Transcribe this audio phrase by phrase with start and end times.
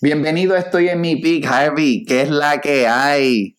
[0.00, 2.04] Bienvenido, estoy en mi pick, Harvey.
[2.04, 3.56] ¿Qué es la que hay?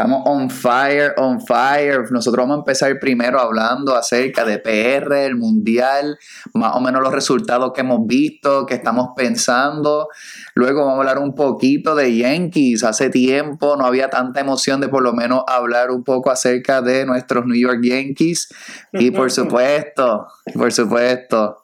[0.00, 2.10] estamos on fire, on fire.
[2.10, 6.18] Nosotros vamos a empezar primero hablando acerca de PR, el mundial,
[6.54, 10.08] más o menos los resultados que hemos visto, que estamos pensando.
[10.54, 12.82] Luego vamos a hablar un poquito de Yankees.
[12.82, 17.04] Hace tiempo no había tanta emoción de por lo menos hablar un poco acerca de
[17.04, 18.48] nuestros New York Yankees.
[18.94, 21.59] Y por supuesto, por supuesto,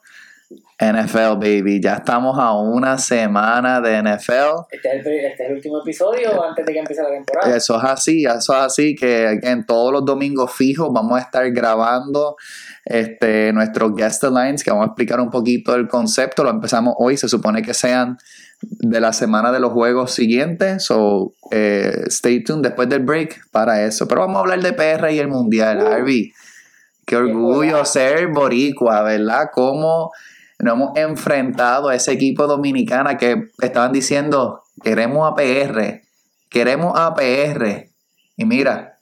[0.79, 1.81] NFL, baby.
[1.81, 4.65] Ya estamos a una semana de NFL.
[4.71, 7.55] Este es, el, pri- este es el último episodio antes de que empiece la temporada.
[7.55, 11.49] Eso es así, eso es así, que en todos los domingos fijos vamos a estar
[11.51, 12.35] grabando
[12.85, 16.43] este, nuestros guest lines, que vamos a explicar un poquito el concepto.
[16.43, 18.17] Lo empezamos hoy, se supone que sean
[18.61, 23.83] de la semana de los juegos siguientes, so eh, stay tuned después del break para
[23.83, 24.07] eso.
[24.07, 26.33] Pero vamos a hablar de PR y el Mundial, Harvey.
[27.05, 27.85] Qué orgullo juegazo.
[27.85, 29.49] ser boricua, ¿verdad?
[29.53, 30.11] Cómo
[30.59, 36.01] nos hemos enfrentado a ese equipo dominicana que estaban diciendo, queremos a PR,
[36.49, 37.89] queremos a PR.
[38.35, 38.97] Y mira,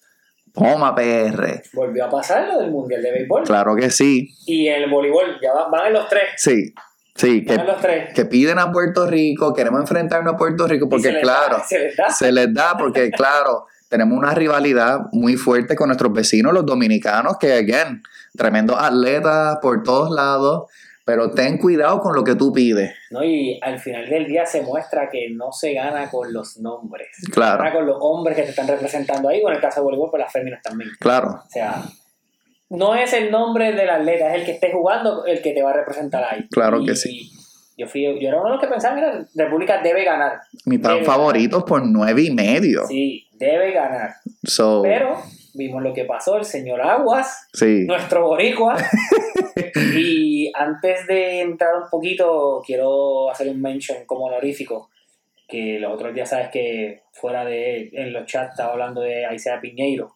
[0.53, 1.61] toma PR.
[1.73, 3.43] Volvió a pasar lo del Mundial de Béisbol.
[3.43, 6.23] Claro que sí, Y el voleibol, ya van, van en los tres.
[6.37, 6.73] sí,
[7.15, 8.13] sí, que, los tres.
[8.13, 11.79] que piden a Puerto Rico, queremos enfrentarnos a Puerto Rico, se porque claro, da, se
[11.79, 12.09] les da.
[12.09, 17.37] se les da, porque claro, tenemos una rivalidad muy fuerte con nuestros vecinos, los dominicanos,
[17.37, 18.01] que, again,
[18.37, 20.69] tremendos atletas por todos lados,
[21.05, 22.93] pero ten cuidado con lo que tú pides.
[23.11, 23.23] ¿no?
[23.23, 27.09] Y al final del día se muestra que no se gana con los nombres.
[27.31, 27.59] Claro.
[27.59, 30.09] Gana con los hombres que te están representando ahí, o en el caso de voleibol,
[30.09, 30.89] pues las féminas también.
[30.99, 31.83] Claro, O sea,
[32.69, 35.69] no es el nombre del atleta, es el que esté jugando el que te va
[35.69, 36.47] a representar ahí.
[36.49, 37.31] Claro Y que sí.
[37.77, 40.39] Yo, fui, yo era uno de los que pensaba, mira, República debe ganar.
[40.65, 42.87] mis tan Debe favoritos por nueve y medio.
[42.87, 44.13] Sí, debe ganar.
[44.43, 45.21] So, Pero
[45.53, 48.75] vimos lo que pasó, el señor Aguas, sí, nuestro boricua.
[49.97, 54.89] y antes de entrar un poquito, quiero hacer un mention como honorífico,
[55.47, 59.61] que los otros días sabes que fuera de, en los chats estaba hablando de Isaiah
[59.61, 60.15] Piñeiro.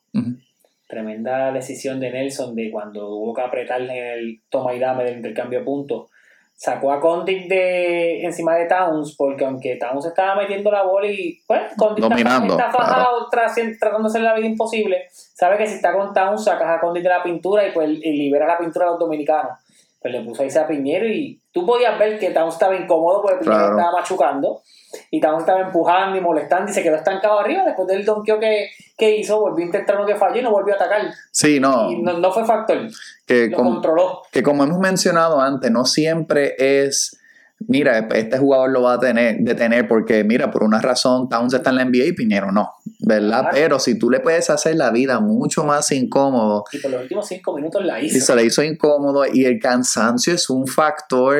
[0.88, 5.18] Tremenda decisión de Nelson de cuando hubo que apretar en el toma y dame del
[5.18, 6.10] intercambio de puntos.
[6.56, 11.40] Sacó a Condit de encima de Towns, porque aunque Towns estaba metiendo la bola y
[11.48, 15.76] pues Condit Dominando, está, fajado tra- tratando de hacer la vida imposible, sabe que si
[15.76, 18.88] está con Towns sacas a Condit de la pintura y pues y libera la pintura
[18.88, 19.54] a los dominicanos.
[20.02, 23.40] Pues le puso ahí a Piñero y tú podías ver que Towns estaba incómodo porque
[23.40, 23.78] Piñero Claro.
[23.78, 24.62] estaba machucando
[25.12, 28.70] y Towns estaba empujando y molestando y se quedó estancado arriba después del donkeo que,
[28.98, 31.02] que hizo, volvió a intentar lo que falló y no volvió a atacar.
[31.32, 32.88] sí, no, Y no, no fue factor,
[33.26, 34.22] que lo controló.
[34.32, 37.19] que como hemos mencionado antes, no siempre es,
[37.68, 41.70] mira, este jugador lo va a tener, detener porque, mira, por una razón Towns está
[41.72, 43.42] en la NBA y Piñero no, ¿verdad?
[43.42, 43.50] Claro.
[43.54, 47.28] Pero si tú le puedes hacer la vida mucho más incómodo Y por los últimos
[47.28, 48.26] cinco minutos la y hizo.
[48.26, 51.38] se le hizo incómodo y el cansancio es un factor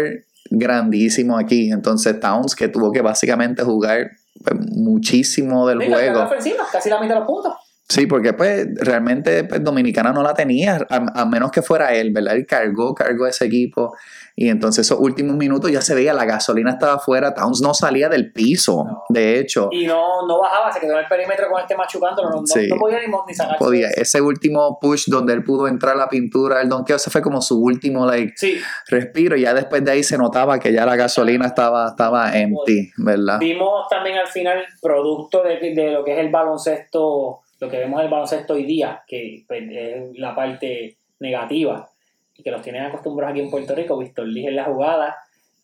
[0.52, 1.72] grandísimo aquí.
[1.72, 4.12] Entonces Towns que tuvo que básicamente jugar
[4.44, 6.20] pues, muchísimo del Mira, juego.
[6.20, 7.54] la ofensiva, casi la mitad de los puntos.
[7.90, 12.12] Sí, porque pues realmente pues, Dominicana no la tenía, a, a menos que fuera él,
[12.14, 12.36] ¿verdad?
[12.36, 13.96] Él cargó, cargó ese equipo
[14.36, 18.08] y entonces esos últimos minutos ya se veía, la gasolina estaba afuera, Towns no salía
[18.08, 19.04] del piso, No.
[19.10, 22.42] de hecho, Y no, no bajaba, se quedó en el perímetro con este machucando, no,
[22.42, 22.68] no, Sí.
[22.70, 23.58] no podía ni, ni sacar.
[23.58, 27.24] podía, ese último push donde él pudo entrar a la pintura, el donkeo, ese fue
[27.24, 30.86] como su último like, Sí, respiro, y ya después de ahí se notaba que ya
[30.86, 33.40] la gasolina estaba, estaba empty, ¿verdad?
[33.40, 38.00] vimos también al final producto de, de lo que es el baloncesto, lo que vemos
[38.00, 41.90] en el baloncesto hoy día, que pues, es la parte negativa,
[42.36, 45.18] y que los tienen acostumbrados aquí en Puerto Rico, Víctor Liz en la jugada,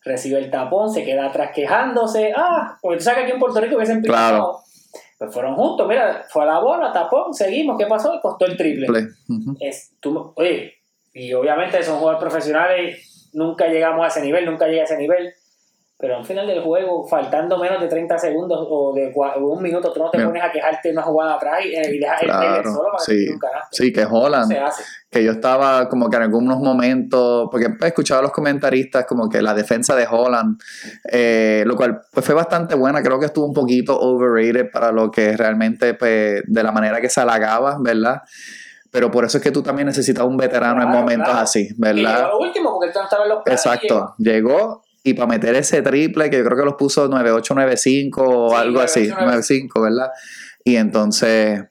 [0.04, 3.60] recibe el tapón, se queda atrás quejándose, ah, porque tú sabes que aquí en Puerto
[3.60, 4.36] Rico hubiesen Claro.
[4.36, 4.60] pintado.
[5.18, 8.14] Pues fueron juntos, mira, fue a la bola, tapón, seguimos, ¿qué pasó?
[8.14, 8.86] Y costó el triple.
[9.28, 9.56] Ujú.
[9.58, 10.74] es, tú, oye,
[11.14, 15.32] y obviamente son jugadores profesionales, nunca llegamos a ese nivel, nunca llegué a ese nivel,
[15.98, 20.00] pero al final del juego, faltando menos de 30 segundos o de un minuto, tú
[20.00, 22.88] no te pones a quejarte una jugada atrás y, y dejas el Claro, trailer solo
[22.92, 23.24] para sí.
[23.26, 23.68] que un canasto.
[23.70, 24.82] Sí, que Holland, se hace.
[25.10, 29.28] que yo estaba como que en algunos momentos, porque he escuchado a los comentaristas como
[29.30, 30.60] que la defensa de Holland,
[31.10, 35.10] eh, lo cual pues fue bastante buena, creo que estuvo un poquito overrated para lo
[35.10, 38.20] que realmente pues, de la manera que se halagaba, ¿verdad?
[38.90, 41.40] Pero por eso es que tú también necesitas un veterano en momentos claro.
[41.42, 42.28] así, Y llegó ¿verdad?
[42.28, 45.82] lo último, porque él no estaba en los y Exacto, llegó y para meter ese
[45.82, 49.82] triple, que yo creo que los puso 9-8, 9-5 o Sí, algo así, 9-8, 9-5,
[49.82, 50.10] ¿verdad?
[50.64, 51.62] Y entonces,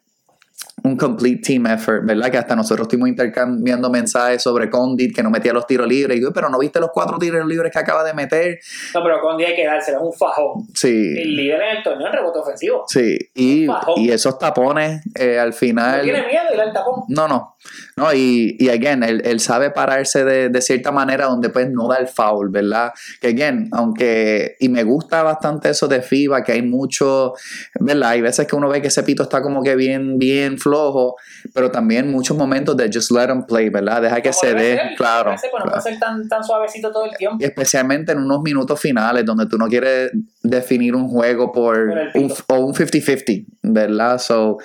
[0.83, 2.29] un complete team effort, ¿verdad?
[2.31, 6.17] Que hasta nosotros estuvimos intercambiando mensajes sobre Condit, que no metía los tiros libres.
[6.17, 8.59] Y yo, pero no viste los cuatro tiros libres que acaba de meter.
[8.93, 10.67] No, pero Condit hay que dárselo, es un fajón.
[10.73, 10.87] Sí.
[11.17, 12.83] El líder en el torneo en rebote ofensivo.
[12.87, 13.67] Sí, y,
[13.97, 16.01] y esos tapones eh, al No final.
[16.03, 17.03] tiene miedo da el tapón.
[17.09, 17.54] No, no.
[17.95, 21.87] No, y, y again, él, él sabe pararse de, de cierta manera donde pues no
[21.87, 22.91] da el foul, ¿verdad?
[23.21, 27.33] Que again, aunque, y me gusta bastante eso de FIBA, que hay mucho,
[27.79, 28.09] ¿verdad?
[28.09, 31.15] Hay veces que uno ve que ese pito está como que bien, bien flojo,
[31.53, 34.01] pero también muchos momentos de just let him play, ¿verdad?
[34.01, 35.35] Deja que se dé, claro.
[35.51, 37.37] pues no ser tan, tan suavecito todo el tiempo.
[37.39, 40.11] Y especialmente en unos minutos finales donde tú no quieres
[40.43, 41.77] definir un juego por
[42.13, 44.19] un, o un 50-50, ¿verdad?
[44.19, 44.57] So,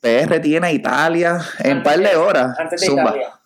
[0.00, 2.58] PR tiene a Italia en un par de horas.
[2.58, 3.10] Antes de Zumba.
[3.10, 3.40] Italia,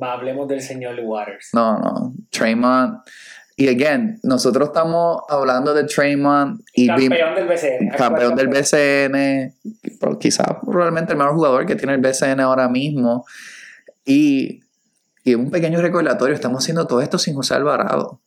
[0.00, 1.50] va, hablemos del señor Waters.
[1.52, 2.14] No, no.
[2.30, 3.00] Draymond.
[3.56, 7.88] Y again, nosotros estamos hablando de Draymond y campeón del BCN.
[7.96, 8.48] campeón del.
[8.48, 9.54] BCN,
[10.18, 13.26] quizás probablemente el mejor jugador que tiene el BCN ahora mismo.
[14.04, 14.60] Y,
[15.22, 18.20] y un pequeño recordatorio, estamos haciendo todo esto sin José Alvarado.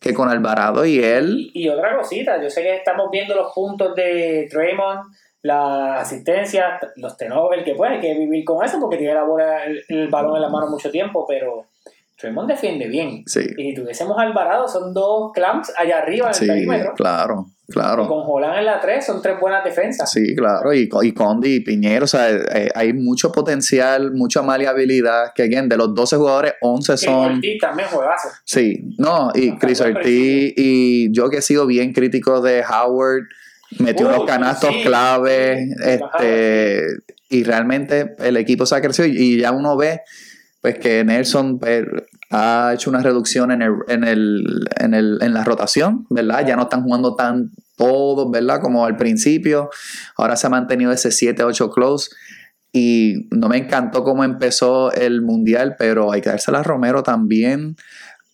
[0.00, 3.96] Que con Alvarado y él, Y otra cosita, yo sé que estamos viendo los puntos
[3.96, 9.14] de Draymond, la asistencia, los tenovers, que puede, hay que vivir con eso porque tiene
[9.14, 11.66] la bola, el, el balón en la mano mucho tiempo, pero
[12.20, 13.22] Draymond defiende bien.
[13.26, 16.94] sí, Y si tuviésemos Alvarado, son dos clamps allá arriba en el sí, perímetro.
[16.96, 18.08] claro, Y claro.
[18.08, 20.10] con Holland en la 3 son tres buenas defensas.
[20.10, 25.32] Sí, claro, y, y Condi y Piñero, o sea, eh, hay mucho potencial, mucha maleabilidad,
[25.32, 27.34] que again, de los 12 jugadores, 11 Que son...
[27.36, 28.28] Ortiz también juegazo.
[28.44, 33.28] Sí, no, y Chris Ortiz y yo que he sido bien crítico de Howard,
[33.78, 36.86] metió unos canastos sí, clave, este,
[37.28, 40.00] y realmente el equipo se ha crecido y, y ya uno ve
[40.60, 41.84] pues que Nelson pues,
[42.30, 44.44] ha hecho una reducción en el, en el,
[44.76, 46.46] en el, en la rotación, ¿verdad?
[46.46, 48.60] Ya no están jugando tan todos, ¿verdad?
[48.60, 49.70] Como al principio.
[50.16, 52.10] Ahora se ha mantenido ese 7-8 close.
[52.70, 57.76] Y no me encantó cómo empezó el mundial, pero hay que dársela a Romero también.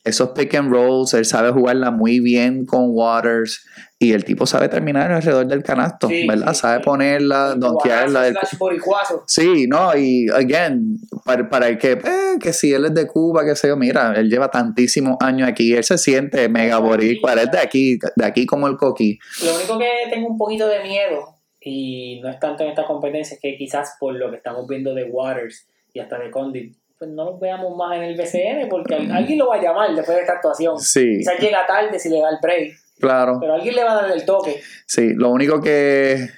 [0.04, 3.64] Esos pick and rolls, él sabe jugarla muy bien con Waters.
[3.98, 6.52] Y el tipo sabe terminar alrededor del canasto, Sí, ¿verdad?
[6.52, 6.84] sí, sabe sí.
[6.84, 8.34] ponerla, donkearla.
[8.58, 9.24] Boricuazo.
[9.26, 13.46] Sí, no, y again, para, para el que, eh, que si él es de Cuba,
[13.46, 17.38] que sé yo, mira, él lleva tantísimos años aquí, él se siente mega boricua, él
[17.38, 19.18] es de aquí, de aquí como el coquí.
[19.42, 21.24] Lo único que tengo un poquito de miedo,
[21.62, 24.92] y no es tanto en esta competencia, es que quizás por lo que estamos viendo
[24.94, 28.94] de Waters y hasta de Condit, pues no los veamos más en el BCN, porque
[28.94, 30.78] al- alguien lo va a llamar después de esta actuación.
[30.78, 33.38] Sí, Quizás llega tarde si le da el break, claro.
[33.40, 34.60] pero alguien le va a dar el toque.
[34.86, 36.28] Sí, lo único que.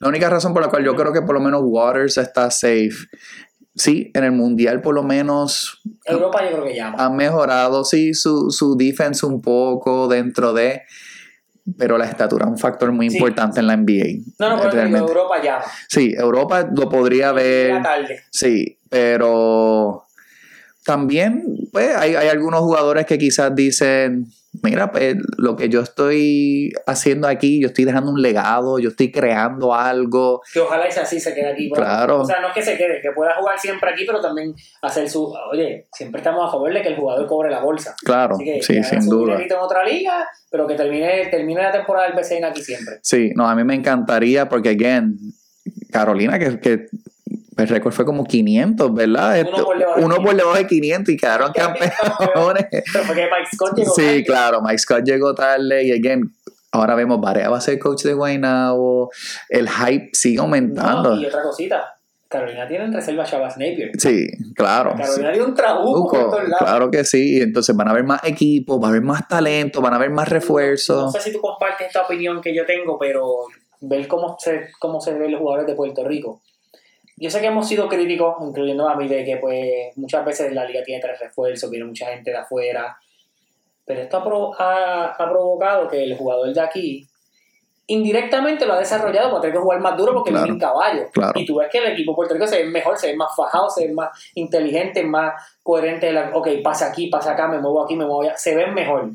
[0.00, 2.90] La única razón por la cual yo creo que por lo menos Waters está safe.
[3.74, 6.96] Sí, en el mundial por lo menos Europa yo creo que llama.
[7.04, 10.82] ha mejorado, sí, su, su defense un poco dentro de.
[11.78, 13.16] Pero la estatura es un factor muy Sí.
[13.18, 14.22] importante en la NBA.
[14.38, 14.82] No, no, pero.
[14.96, 15.64] Europa llama.
[15.86, 17.66] Sí, Europa lo podría ver.
[17.68, 18.20] Llega tarde.
[18.30, 20.04] Sí, pero
[20.84, 24.26] también, pues, hay, hay algunos jugadores que quizás dicen,
[24.62, 29.12] mira, pues, lo que yo estoy haciendo aquí, yo estoy dejando un legado, yo estoy
[29.12, 30.40] creando algo.
[30.50, 31.68] Que ojalá sea así se quede aquí.
[31.68, 32.20] pero- Claro.
[32.22, 35.10] O sea, no es que se quede, que pueda jugar siempre aquí, pero también hacer
[35.10, 35.30] su.
[35.52, 37.94] Oye, siempre estamos a favor de que el jugador cobre la bolsa.
[38.02, 39.36] Claro, Así que sí, que sin su duda.
[39.42, 42.94] en otra liga, pero que termine, termine la temporada del BCN aquí siempre.
[43.02, 45.18] Sí, no, a mí me encantaría porque, again,
[45.92, 46.86] Carolina, que, que
[47.58, 49.40] el récord fue como 500, ¿verdad?
[49.40, 52.66] Uno por debajo de Uno por debajo de 500 y quedaron campeones.
[52.70, 54.24] Pero fue que Mike Scott llegó Sí, tarde.
[54.24, 56.32] claro, Mike Scott llegó tarde y again,
[56.72, 59.10] ahora vemos, Barea va a ser coach de Guaynabo,
[59.48, 61.14] el hype sigue aumentando.
[61.16, 61.94] No, y otra cosita,
[62.28, 63.90] Carolina tiene en reserva a Shabazz Napier.
[63.98, 64.94] Sí, claro.
[64.96, 66.58] Carolina dio un trabuco por todos lados.
[66.58, 69.80] claro que sí, y entonces van a haber más equipos, va a haber más talento,
[69.80, 71.12] van a haber más No refuerzos.
[71.12, 73.24] sé si tú compartes esta opinión que yo tengo, pero
[73.80, 76.42] ver cómo se, cómo se ven los jugadores de Puerto Rico.
[77.20, 80.64] Yo sé que hemos sido críticos, incluyendo a mí, de que pues muchas veces la
[80.64, 82.96] liga tiene tres refuerzos, viene mucha gente de afuera,
[83.84, 87.06] pero esto ha, pro- ha- ha provocado que el jugador de aquí
[87.90, 90.44] indirectamente lo ha desarrollado para tener que jugar más duro porque Claro.
[90.44, 91.10] viene en caballo.
[91.10, 91.40] Claro.
[91.40, 93.34] Y tú ves que el equipo de Puerto Rico se ve mejor, se ve más
[93.34, 95.32] fajado, se ve más inteligente, más
[95.62, 96.12] coherente.
[96.12, 98.36] La, ok, pasa aquí, pasa acá, me muevo aquí, me muevo allá.
[98.36, 99.08] Se ven mejor.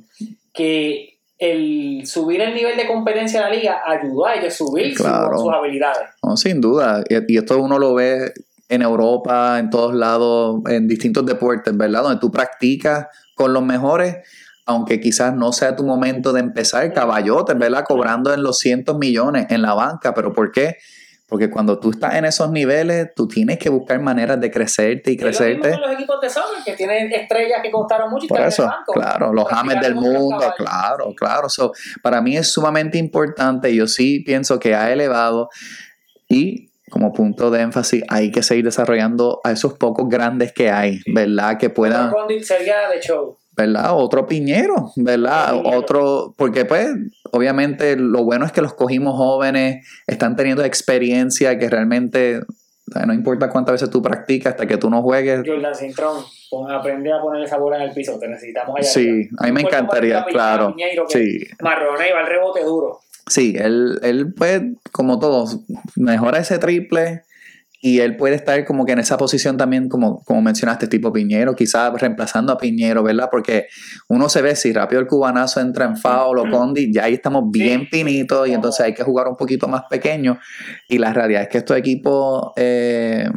[0.51, 4.95] Que el subir el nivel de competencia de la liga ayudó a ellos a subir
[4.95, 5.37] su- Claro.
[5.37, 6.09] sus habilidades.
[6.23, 8.31] No, sin duda, y, y esto uno lo ve
[8.69, 12.03] en Europa, en todos lados, en distintos deportes, ¿verdad?
[12.03, 14.17] Donde tú practicas con los mejores,
[14.65, 17.83] aunque quizás no sea tu momento de empezar, caballotes, ¿verdad?
[17.85, 20.77] Cobrando en los cientos millones en la banca, pero ¿por qué?
[21.27, 25.15] Porque cuando tú estás en esos niveles, tú tienes que buscar maneras de crecerte y
[25.15, 25.71] Es lo mismo crecerte.
[25.71, 28.93] con los equipos de soccer, que tienen estrellas que costaron mucho y Por eso, banco.
[28.93, 31.49] claro, los James del mundo, claro, claro.
[31.49, 33.73] So, para mí es sumamente importante.
[33.73, 35.49] Yo sí pienso que ha elevado
[36.27, 40.99] y como punto de énfasis, hay que seguir desarrollando a esos pocos grandes que hay,
[41.11, 41.57] ¿verdad?
[41.57, 42.13] Que puedan...
[42.43, 43.35] Sería de show.
[43.55, 43.95] ¿Verdad?
[43.95, 45.55] Otro piñero, ¿verdad?
[45.55, 45.79] Otro piñero.
[45.79, 46.89] Otro, porque pues,
[47.31, 52.41] obviamente lo bueno es que los cogimos jóvenes, están teniendo experiencia que realmente,
[53.05, 55.41] no importa cuántas veces tú practicas, hasta que tú no juegues.
[55.45, 56.23] Jordan Cintrón,
[56.69, 58.87] aprende a ponerle esa bola en el piso, te necesitamos allá.
[58.87, 59.29] Sí, arriba.
[59.39, 60.75] a mí me encantaría, claro.
[61.09, 62.99] Sí, Marronea y va al rebote duro.
[63.27, 65.59] sí, él, él pues, como todos,
[65.95, 67.23] mejora ese triple
[67.85, 71.53] y él puede estar como que en esa posición también, como, como mencionaste, tipo Piñero,
[71.53, 73.27] quizás reemplazando a Piñero, ¿verdad?
[73.29, 73.67] Porque
[74.07, 77.43] uno se ve si rápido el cubanazo entra en foul o condi, ya ahí estamos
[77.51, 80.39] bien finitos y entonces hay que jugar un poquito más pequeño.
[80.87, 83.27] Y la realidad es que estos equipos eh,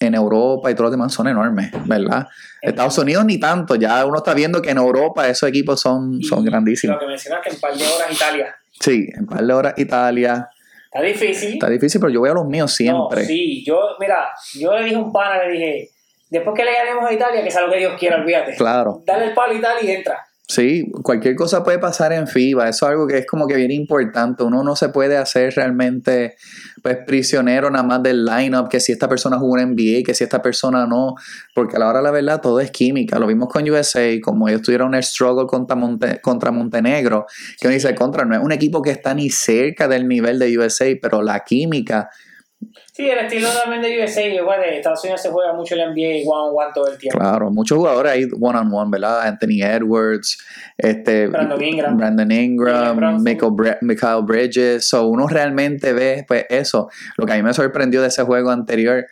[0.00, 2.26] en Europa y todos los demás son enormes, ¿verdad?
[2.62, 6.44] Estados Unidos ni tanto, ya uno está viendo que en Europa esos equipos son, son
[6.44, 6.96] grandísimos.
[6.96, 8.56] Lo que mencionaste, en par de horas Italia.
[8.72, 10.48] Sí, en par de horas Italia.
[10.94, 11.54] Está difícil.
[11.54, 13.22] Está difícil, pero yo voy a los míos siempre.
[13.22, 15.90] No, sí, yo, mira, yo le dije a un pana, le dije,
[16.30, 18.54] después que le ganemos a Italia, que sea lo que Dios quiera, olvídate.
[18.54, 19.02] Claro.
[19.04, 20.24] Dale el palo a Italia y entra.
[20.46, 23.70] Sí, cualquier cosa puede pasar en FIBA, eso es algo que es como que bien
[23.70, 26.36] importante, uno no se puede hacer realmente
[26.82, 30.22] pues prisionero nada más del lineup, que si esta persona jugó en NBA, que si
[30.22, 31.14] esta persona no,
[31.54, 34.60] porque a la hora la verdad todo es química, lo vimos con USA, como ellos
[34.60, 37.24] tuvieron el struggle contra, Monte- contra Montenegro,
[37.58, 40.58] que uno dice contra, no es un equipo que está ni cerca del nivel de
[40.58, 42.10] USA, pero la química,
[42.96, 46.30] Sí, el estilo también de USA, igual de Estados Unidos se juega mucho el NBA
[46.30, 47.18] one on one todo el tiempo.
[47.18, 49.22] Claro, muchos jugadores ahí one on one, ¿verdad?
[49.22, 50.38] Anthony Edwards,
[50.78, 51.96] este Brandon Ingram.
[51.96, 53.20] Brandon Ingram.
[53.20, 54.88] Michael, Bre- Michael Bridges.
[54.88, 56.88] So uno realmente ve pues eso.
[57.16, 59.04] Lo que a mí me sorprendió de ese juego anterior,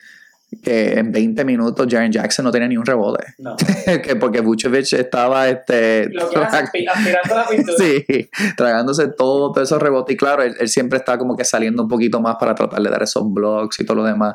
[0.63, 3.35] que en 20 minutos Jaren Jackson no tenía ni un rebote.
[3.39, 3.57] No.
[4.05, 7.77] que porque Vucevic estaba este Lo que aspirando la pintura.
[7.79, 10.15] Sí, tragándose todo, todos esos rebotes.
[10.15, 12.91] Y claro, él, él siempre está como que saliendo un poquito más para tratar de
[12.91, 14.35] dar esos blocks y todo lo demás.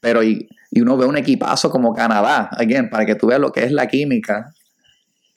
[0.00, 3.52] Pero y, y uno ve un equipazo como Canadá, again, para que tú veas lo
[3.52, 4.52] que es la química.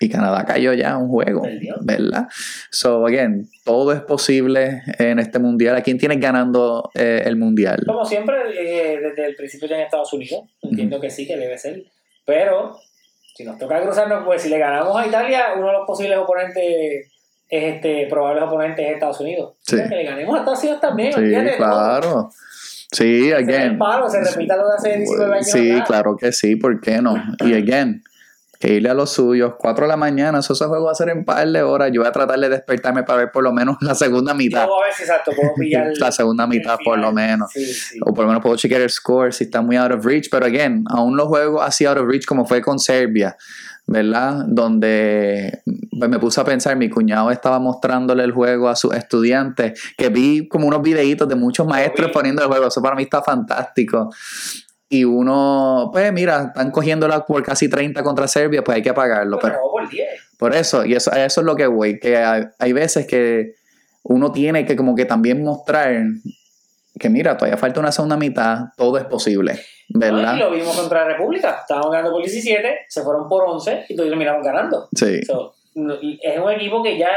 [0.02, 1.44] Y Canadá cayó ya en un juego.
[1.82, 2.28] ¿verdad?
[2.72, 5.76] So, again, todo es posible en este mundial.
[5.76, 7.84] ¿A quién tienes ganando eh, el mundial?
[7.86, 11.56] Como siempre, eh, desde el principio ya en Estados Unidos, entiendo que sí, que debe
[11.60, 11.84] ser.
[12.26, 12.80] Pero,
[13.36, 16.64] si nos toca cruzarnos, pues si le ganamos a Italia, uno de los posibles oponentes
[17.48, 19.54] es este, probables oponentes es Estados Unidos.
[19.62, 19.78] Sí.
[19.88, 21.58] Que le ganemos a Estados Unidos también, Sí, todo.
[21.58, 22.32] claro.
[22.92, 23.78] Sí, again.
[23.78, 25.48] palo, se repita lo de hace 19 años.
[25.52, 27.16] Sí, claro que sí, ¿por qué no?
[27.46, 28.04] Y again,
[28.62, 31.10] que irle a los suyos, 4 de la mañana, eso ese juego va a ser
[31.10, 31.90] en par de horas.
[31.92, 34.64] Yo voy a tratar de despertarme para ver por lo menos la segunda mitad.
[34.64, 35.92] A ver si exacto, puedo pillar.
[35.98, 37.50] La segunda mitad, por lo menos.
[37.52, 38.00] Sí, sí.
[38.06, 40.30] O por lo menos puedo chequear el score si está muy out of reach.
[40.30, 43.36] Pero again, aún los juegos así out of reach como fue con Serbia,
[43.88, 44.46] ¿verdad?
[44.48, 45.64] Donde
[45.98, 50.10] pues, me puse a pensar, mi cuñado estaba mostrándole el juego a sus estudiantes, que
[50.10, 52.68] vi como unos videitos de muchos maestros poniendo el juego.
[52.68, 54.12] Eso para mí está fantástico.
[54.94, 59.40] Y uno, pues mira, están cogiéndola por casi 30 contra Serbia, pues hay que apagarlo.
[59.40, 60.10] Pero Pero, no, por 10.
[60.38, 63.56] por eso, y eso, eso es lo que voy, que hay, hay veces que
[64.04, 66.04] uno tiene que como que también mostrar
[67.00, 70.36] que mira, todavía falta una segunda mitad, todo es posible, ¿verdad?
[70.36, 71.60] Y lo vimos contra la República.
[71.62, 74.90] Estábamos ganando por 17, se fueron por 11 y todavía terminamos ganando.
[74.94, 77.08] Sí, So, no- es un equipo que ya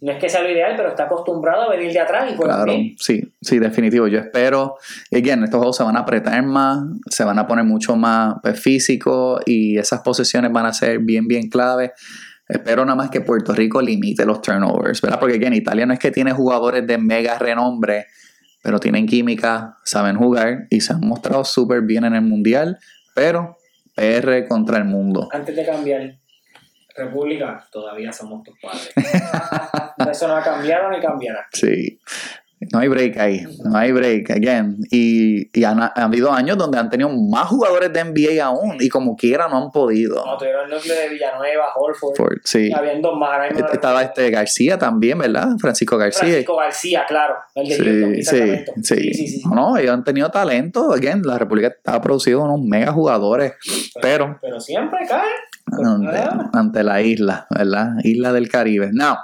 [0.00, 2.56] no es que sea lo ideal, pero está acostumbrado a venir de atrás y juega
[2.56, 4.08] claro, sí, sí, definitivo.
[4.08, 4.76] Yo espero,
[5.10, 6.78] y again, estos juegos se van a apretar más,
[7.10, 11.28] se van a poner mucho más pues, físicos y esas posesiones van a ser bien,
[11.28, 11.92] bien clave.
[12.48, 15.20] Espero nada más que Puerto Rico limite los turnovers, ¿verdad?
[15.20, 18.06] Porque again, Italia no es que tiene jugadores de mega renombre,
[18.62, 22.78] pero tienen química, saben jugar y se han mostrado súper bien en el mundial,
[23.14, 23.58] pero
[23.94, 25.28] PR contra el mundo.
[25.30, 26.19] Antes de cambiar,
[27.04, 28.92] República, todavía somos tus padres.
[30.10, 31.46] Eso no ha cambiado ni cambiará.
[31.52, 32.00] Sí.
[32.72, 34.76] No hay break ahí, no hay break, again.
[34.90, 38.90] Y, y han, han habido años donde han tenido más jugadores de NBA aún y
[38.90, 40.22] como quiera no han podido.
[40.22, 42.70] Como tuvieron el núcleo de Villanueva, Holford, Ford, sí.
[42.70, 43.50] habían dos más.
[43.50, 45.48] no Estaba este García también, ¿verdad?
[45.58, 46.20] Francisco García.
[46.20, 47.36] Francisco García, claro.
[47.54, 48.64] El de Sí, sí, sí.
[48.82, 49.42] sí, sí, sí.
[49.48, 50.92] No, no, ellos han tenido talento.
[50.92, 53.54] Again, la República ha producido unos mega jugadores,
[54.02, 55.30] pero Pero siempre cae.
[55.72, 57.94] Ante, ante la isla, ¿verdad?
[58.02, 58.90] Isla del Caribe.
[58.92, 59.16] Now,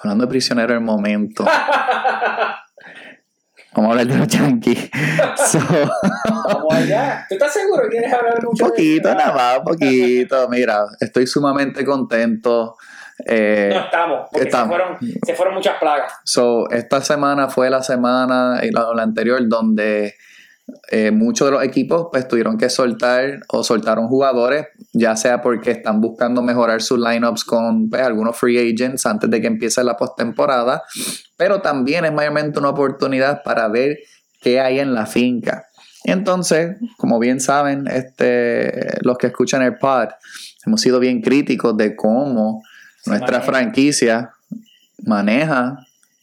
[0.00, 1.44] hablando de prisionero del momento,
[3.74, 4.90] vamos a hablar de los Yankees.
[5.36, 5.58] So,
[6.28, 7.26] Vamos allá.
[7.28, 10.48] ¿Tú estás seguro que quieres hablar mucho un poquito, de nada más, un poquito.
[10.48, 12.76] Mira, estoy sumamente contento.
[13.26, 14.76] Eh, No estamos, porque Estamos.
[14.76, 16.12] Se, fueron, se fueron muchas plagas.
[16.24, 20.14] So, esta semana fue la semana y la, la anterior donde
[20.90, 25.70] eh, muchos de los equipos pues tuvieron que soltar o soltaron jugadores, ya sea porque
[25.70, 29.96] están buscando mejorar sus lineups con pues, algunos free agents antes de que empiece la
[29.96, 30.82] postemporada,
[31.36, 33.98] pero también es mayormente una oportunidad para ver
[34.40, 35.66] qué hay en la finca.
[36.04, 40.08] Entonces, como bien saben, este, los que escuchan el pod,
[40.66, 42.62] hemos sido bien críticos de cómo
[43.06, 43.52] nuestra maneja.
[43.52, 44.30] franquicia
[45.02, 45.78] maneja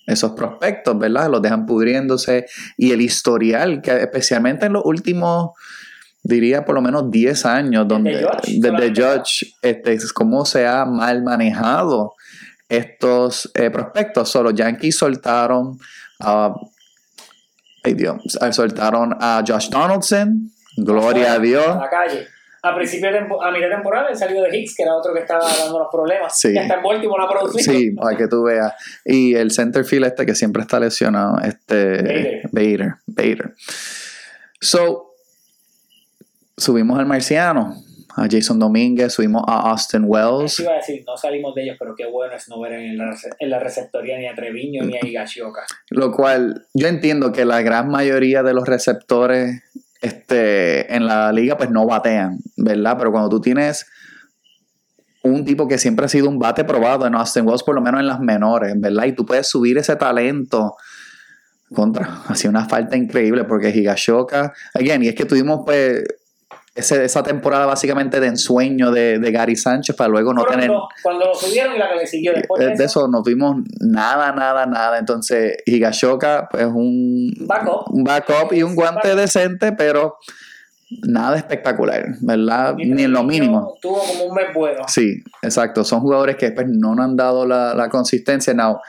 [0.08, 1.30] esos prospectos, ¿verdad?
[1.30, 2.46] Los dejan pudriéndose
[2.78, 5.52] y el historial, que especialmente en los últimos,
[6.24, 8.90] diría por lo menos 10 años, donde desde.
[8.90, 12.14] Judge, este, es cómo se ha mal manejado
[12.70, 14.30] estos eh, prospectos.
[14.30, 15.78] Solo Yankees soltaron
[16.20, 16.54] a.
[17.84, 18.18] ay Dios,
[18.52, 21.68] soltaron a Josh Donaldson, gloria a Dios.
[21.68, 22.28] A la calle.
[22.64, 25.22] A principio de a mitad de temporada él salió de Hicks, que era otro que
[25.22, 26.38] estaba dando los problemas.
[26.40, 26.54] Sí.
[26.54, 27.76] Ya está en Baltimore, la producción.
[27.76, 28.74] Sí, para que tú veas.
[29.04, 32.50] Y el center field este que siempre está lesionado, este Bader.
[32.52, 33.56] Bader, Bader.
[34.60, 35.16] So,
[36.56, 37.76] subimos al marciano,
[38.16, 40.54] a Jason Domínguez, subimos a Austin Wells.
[40.54, 42.98] Eso iba a decir, no salimos de ellos, pero qué bueno es no ver en
[42.98, 45.62] la, en la receptoría ni a Treviño ni a Higashioka.
[45.90, 49.64] Lo cual yo entiendo que la gran mayoría de los receptores
[50.02, 52.96] este, en la liga pues no batean, ¿verdad?
[52.98, 53.86] Pero cuando tú tienes
[55.24, 58.02] un tipo que siempre ha sido un bate probado en Austin Wells, por lo menos
[58.02, 59.06] en las menores, ¿verdad?
[59.06, 60.76] Y tú puedes subir ese talento
[61.74, 66.04] contra, hacía una falta increíble porque Higashoka, again, y es que tuvimos pues
[66.82, 70.70] ese- esa temporada básicamente de ensueño de, de Gary Sánchez para luego no tener
[71.02, 73.58] Cuando lo subieron y la que le siguió después de, de eso, eso no tuvimos
[73.80, 75.00] nada, nada, nada.
[75.00, 77.90] Entonces, Higashoka, pues un Backup.
[77.92, 80.18] un backup y un guante decente, pero
[81.04, 82.76] nada espectacular, ¿verdad?
[82.76, 83.78] Ni en lo mínimo.
[83.82, 84.82] Tuvo como un mes bueno.
[84.88, 85.84] Sí, exacto.
[85.86, 88.54] Son jugadores que pues, no nos han dado la, la consistencia.
[88.54, 88.80] Now,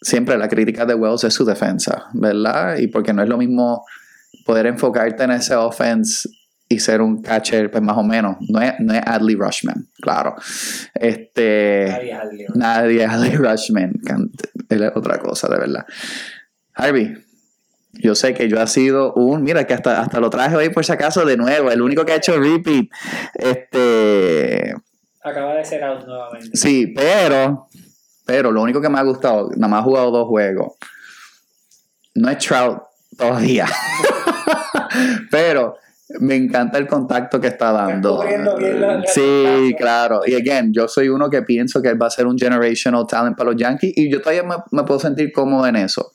[0.00, 2.76] siempre la crítica de Wells es su defensa, ¿verdad?
[2.78, 3.84] Y porque no es lo mismo
[4.46, 6.28] poder enfocarte en ese offense
[6.72, 8.36] y ser un catcher, pues más o menos.
[8.48, 10.36] No es, no es Adley Rushman, claro.
[10.94, 11.86] Este.
[11.88, 12.46] Nadie es Adley.
[12.54, 13.92] Nadie es Adley Rushman.
[14.68, 15.84] Él es otra cosa, de verdad.
[16.74, 17.12] Harvey,
[17.94, 19.42] yo sé que yo ha sido un.
[19.42, 21.72] Mira, que hasta, hasta lo traje hoy por si acaso de nuevo.
[21.72, 22.86] El único que ha hecho repeat.
[23.34, 24.72] Este.
[25.24, 26.56] Acaba de ser out nuevamente.
[26.56, 27.66] Sí, pero.
[28.26, 30.74] Pero lo único que me ha gustado, nada más he jugado dos juegos.
[32.14, 32.80] No es Trout
[33.18, 33.66] todavía.
[35.32, 35.74] pero
[36.18, 38.22] me encanta el contacto que está dando.
[38.24, 40.22] la- Sí, claro.
[40.26, 43.36] Y again, yo soy uno que pienso que él va a ser un generational talent
[43.36, 46.12] para los Yankees y yo todavía me, me puedo sentir cómodo en eso.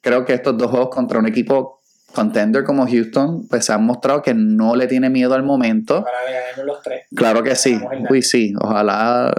[0.00, 1.80] Creo que estos dos juegos contra un equipo
[2.12, 6.04] contender como Houston, pues se han mostrado que no le tiene miedo al momento.
[6.04, 7.02] Para los tres.
[7.14, 7.78] Claro que sí.
[8.08, 8.54] Uy, sí.
[8.60, 9.32] Ojalá.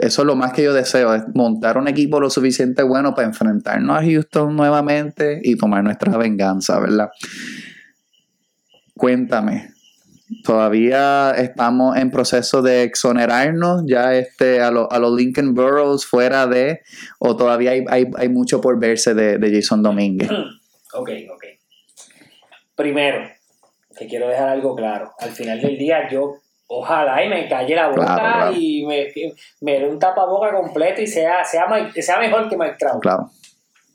[0.00, 3.28] Eso es lo más que yo deseo, es montar un equipo lo suficiente bueno para
[3.28, 7.08] enfrentarnos a Houston nuevamente y tomar nuestra venganza, ¿verdad?
[8.96, 9.70] Cuéntame.
[10.42, 16.46] Todavía estamos en proceso de exonerarnos ya este, a, lo- a los Lincoln Burrows fuera
[16.48, 16.80] de,
[17.18, 20.30] o todavía hay, hay, hay mucho por verse de, de Jason Domínguez.
[20.92, 21.44] Ok, ok.
[22.74, 23.28] Primero,
[23.98, 25.12] que quiero dejar algo claro.
[25.18, 26.36] Al final del día, yo
[26.68, 28.52] ojalá y me calle la boca Claro, claro.
[28.56, 29.08] y me,
[29.60, 33.02] me dé un tapaboca completo y sea, sea, sea mejor que Mike Trout.
[33.02, 33.30] Claro.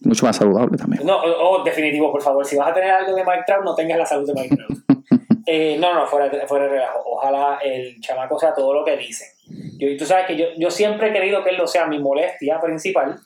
[0.02, 1.06] Mucho más saludable también.
[1.06, 3.76] No, o, o definitivo, por favor, si vas a tener algo de Mike Trout, no
[3.76, 4.78] tengas la salud de Mike Trout.
[5.48, 7.02] Eh, no, no, fuera, de- fuera de relajo.
[7.04, 9.28] Ojalá el chamaco sea todo lo que dicen.
[9.80, 11.88] Yo, y tú sabes que yo, yo siempre he querido que él lo sea.
[11.88, 13.20] Mi molestia principal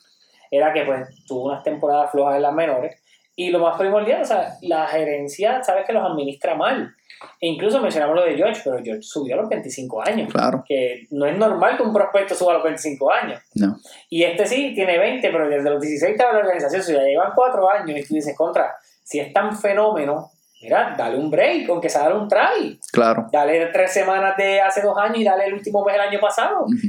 [0.50, 3.00] era que pues tuvo unas temporadas flojas en las menores.
[3.36, 6.94] Y lo más primordial, o sea, la gerencia, sabes que los administra mal.
[7.40, 10.32] E incluso mencionamos lo de George, pero George subió a los 25 años.
[10.32, 10.64] Claro.
[10.66, 13.42] Que no es normal que un prospecto suba a los 25 años.
[13.54, 13.76] No.
[14.10, 17.02] Y este sí tiene 20, pero desde los 16 estaba en la organización, sea, ya
[17.02, 20.30] llevan 4 años y tú dices, contra, si es tan fenómeno,
[20.62, 22.78] mira, dale un break, aunque sea dale un try.
[22.92, 23.28] Claro.
[23.32, 26.64] Dale tres semanas de hace dos años y dale el último mes del año pasado.
[26.64, 26.88] Ujú.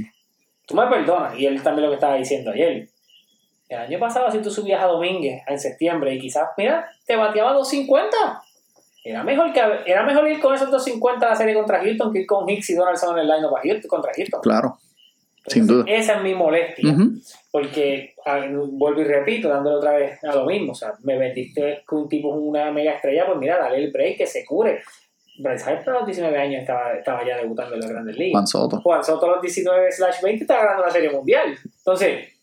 [0.66, 2.90] Tú me perdonas, y él también lo que estaba diciendo ayer.
[3.70, 7.54] El año pasado, si tú subías a Domínguez en septiembre y quizás, mira, te bateaba
[7.54, 8.44] 250.
[9.10, 12.20] Era mejor, que, era mejor ir con esos 250 a la serie contra Houston que
[12.20, 14.42] ir con Hicks y Donaldson en el line para Houston, contra Houston.
[14.42, 14.78] Claro.
[15.46, 15.86] Sin duda.
[15.88, 16.94] Esa es mi molestia.
[17.50, 18.14] Porque,
[18.70, 20.74] vuelvo y repito, dándole otra vez a lo mismo.
[20.74, 23.92] O sea, me vendiste que un tipo es una mega estrella, pues mira, dale el
[23.92, 24.82] break, que se cure.
[25.40, 28.34] Bryce Harper a los 19 años estaba, estaba ya debutando en las grandes ligas.
[28.34, 28.82] Juan Soto.
[28.82, 31.58] Juan Soto a los 19 slash 20 estaba ganando la serie mundial.
[31.64, 32.37] Entonces, ¿qué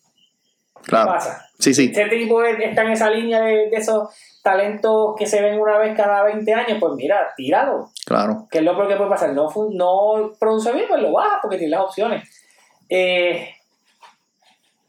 [0.87, 1.13] Claro.
[1.13, 1.47] pasa?
[1.59, 1.93] Sí, sí.
[1.95, 4.09] Este tipo es- está en esa línea de, de esos
[4.43, 7.91] talentos que se ven una vez cada 20 años, pues mira, tíralo.
[8.05, 8.47] Claro.
[8.51, 9.33] ¿Qué es lo peor que puede pasar?
[9.33, 12.29] No, no produce bien, pues lo baja porque tiene las opciones.
[12.91, 13.49] Eh,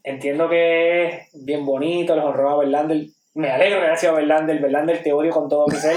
[0.04, 3.06] entiendo que es bien bonito, los honró a Verlander.
[3.34, 4.60] Me alegro que haya sido Verlander.
[4.60, 5.96] Verlander te odio con todo mi ser.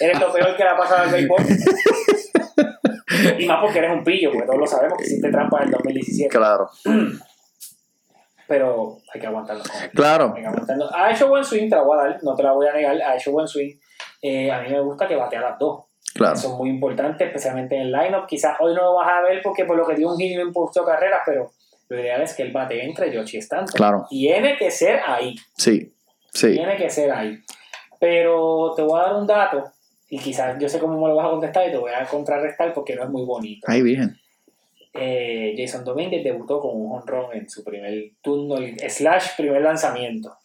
[0.00, 1.42] Eres lo peor que le ha pasado al béisbol.
[3.38, 5.70] y más porque eres un pillo, porque todos lo sabemos que hiciste trampa en el
[5.72, 6.28] 2017.
[6.36, 6.68] Claro.
[8.48, 9.62] pero hay que aguantarlo.
[9.94, 10.32] Claro.
[10.34, 10.88] Hay que aguantarlo.
[10.94, 13.00] Ha hecho buen swing, te la voy a dar, no te la voy a negar,
[13.02, 13.76] ha hecho buen swing.
[14.22, 15.84] Eh, a mí me gusta que batea las dos.
[16.14, 16.34] Claro.
[16.34, 18.26] Es muy importante, especialmente en el lineup.
[18.26, 20.84] Quizás hoy no lo vas a ver porque por lo que dio un no impulsó
[20.84, 21.52] carreras, pero
[21.88, 23.74] lo ideal es que el bate entre Yoshi y Stanton.
[23.74, 24.06] Claro.
[24.08, 25.36] Tiene que ser ahí.
[25.54, 25.94] Sí,
[26.32, 26.54] sí.
[26.54, 27.38] Tiene que ser ahí.
[28.00, 29.64] Pero te voy a dar un dato
[30.08, 32.72] y quizás yo sé cómo me lo vas a contestar y te voy a contrarrestar
[32.72, 33.66] porque no es muy bonito.
[33.68, 34.18] Ay, virgen.
[34.94, 38.56] Eh, Jason Domínguez debutó con un honrón en su primer turno,
[38.88, 40.36] slash primer lanzamiento.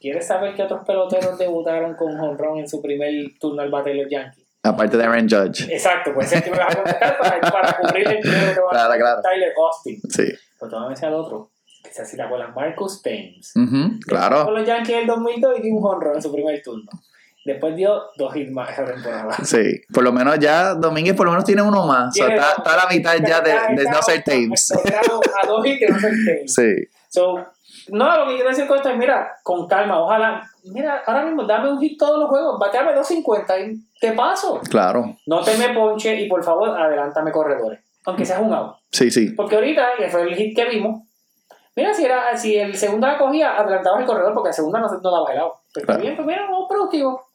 [0.00, 3.90] ¿Quieres saber qué otros peloteros debutaron con un honrón en su primer turno al bate
[3.90, 4.44] de los Yankees?
[4.62, 5.64] Aparte de Aaron Judge.
[5.72, 8.70] Exacto, pues es que me vas a contestar para, para cubrir el primero que va
[8.70, 9.22] Claro, a claro.
[9.22, 10.00] Tyler Austin.
[10.10, 10.24] Sí.
[10.58, 11.50] Pero te voy a mencionar otro.
[11.82, 13.52] Quizás si te acuerdas, Marcus Thames.
[13.56, 14.44] Ujú, claro.
[14.46, 16.90] Con los Yankees del 2002 y dio un honrón en su primer turno.
[17.44, 19.36] Después dio dos hits más esa temporada.
[19.44, 19.80] Sí.
[19.92, 22.08] Por lo menos ya Domínguez por lo menos tiene uno más.
[22.08, 24.70] O sea, Tiene está, está a la mitad ya de, de no ser Thames.
[24.70, 25.00] está
[25.42, 26.14] A dos hits de no ser.
[26.46, 26.88] Sí.
[27.10, 27.36] So,
[27.88, 31.44] no, lo que quiero decir con esto es, mira, con calma, ojalá, mira, ahora mismo
[31.44, 34.60] dame un hit todos los juegos, bateame 250 y te paso.
[34.70, 35.14] Claro.
[35.26, 38.76] No te me ponche y por favor, adelántame corredores, aunque seas un out.
[38.90, 39.30] Sí, sí.
[39.36, 41.02] Porque ahorita, que fue el hit que vimos,
[41.76, 44.88] mira, si era si el segundo la cogía, adelantabas el corredor porque el segundo no,
[44.88, 45.52] no daba el out.
[45.74, 46.00] Pero Claro.
[46.02, 47.26] bien, pues mira, vamos productivo.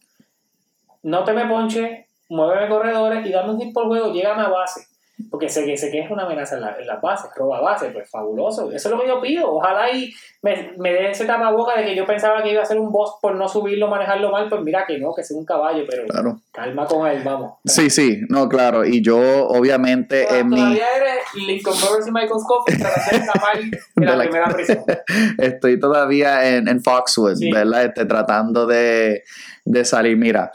[1.03, 4.85] No te me ponche, muéveme corredores y dame un hit por juego, llégame a base.
[5.29, 7.89] Porque sé que, sé que es una amenaza en, la- en las bases, roba base,
[7.89, 8.71] pues fabuloso.
[8.71, 9.51] Eso es lo que yo pido.
[9.51, 12.79] Ojalá y me, me dé ese tapaboca de que yo pensaba que iba a ser
[12.79, 15.83] un boss por no subirlo, manejarlo mal, pues mira que no, que es un caballo,
[15.89, 16.39] pero Claro.
[16.53, 17.55] calma con él, vamos.
[17.65, 18.21] Sí, sí.
[18.29, 18.85] No, claro.
[18.85, 19.17] Y yo,
[19.49, 20.61] obviamente, Todavía en mi.
[20.77, 24.83] eres Lincoln Roberts y Michael tratando de escapar de la, De la- primera prisión.
[25.37, 27.51] Estoy todavía en, en Foxwood, Sí.
[27.51, 27.83] ¿verdad?
[27.83, 29.23] Este, tratando de,
[29.65, 30.15] de salir.
[30.15, 30.49] Mira,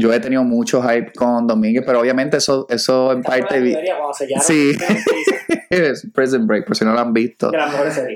[0.00, 3.74] yo he tenido mucho hype con Domínguez, pero obviamente eso, eso en parte vi-
[4.40, 4.72] Sí.
[5.70, 7.50] es Prison Break, por si no lo han visto.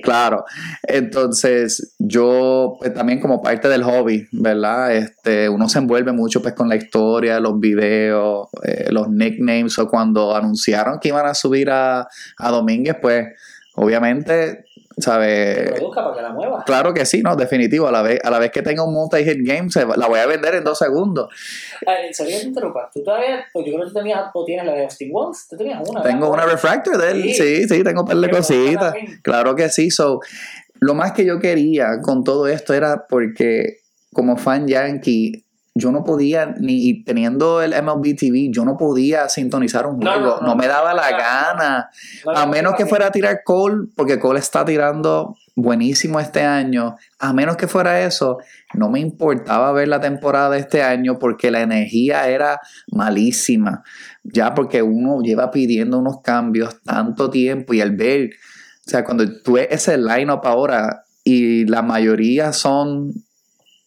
[0.02, 0.44] Claro,
[0.84, 4.94] entonces yo pues, también como parte del hobby, ¿verdad?
[4.94, 9.88] Este, uno se envuelve mucho pues con la historia, los videos, eh, los nicknames o
[9.88, 13.26] cuando anunciaron que iban a subir a, a Domínguez, pues
[13.74, 14.64] obviamente,
[15.02, 15.70] ¿sabes?
[15.72, 16.62] Produzca para que la mueva.
[16.64, 17.88] Claro que sí, no, definitivo.
[17.88, 20.26] A la vez, a la vez que tenga un multi-hit game, se la voy a
[20.26, 21.28] vender en dos segundos.
[22.12, 22.90] Sorry que te interrumpa.
[22.92, 25.48] Tú todavía, pues yo creo que tú tenías, o tienes la de Austin Wells.
[25.48, 26.02] Tú tenías una.
[26.02, 26.44] Tengo ¿verdad?
[26.46, 27.34] una refractor de él, Sí.
[27.34, 28.94] sí, sí, tengo un par de cositas.
[29.22, 29.90] Claro que sí.
[29.90, 30.20] So,
[30.80, 33.78] lo más que yo quería con todo esto era porque
[34.12, 39.86] como fan yankee, yo no podía, ni teniendo el MLB TV, yo no podía sintonizar
[39.86, 40.20] un juego.
[40.20, 40.56] no, No, no.
[40.56, 41.90] me daba la gana.
[42.34, 46.42] A no, menos no, que fuera a tirar Cole, porque Cole está tirando buenísimo este
[46.42, 46.96] año.
[47.18, 48.38] A menos que fuera eso,
[48.74, 53.82] no me importaba ver la temporada de este año porque la energía era malísima.
[54.24, 58.30] Ya porque uno lleva pidiendo unos cambios tanto tiempo y al ver,
[58.86, 63.12] o sea, cuando tú ves ese lineup ahora y la mayoría son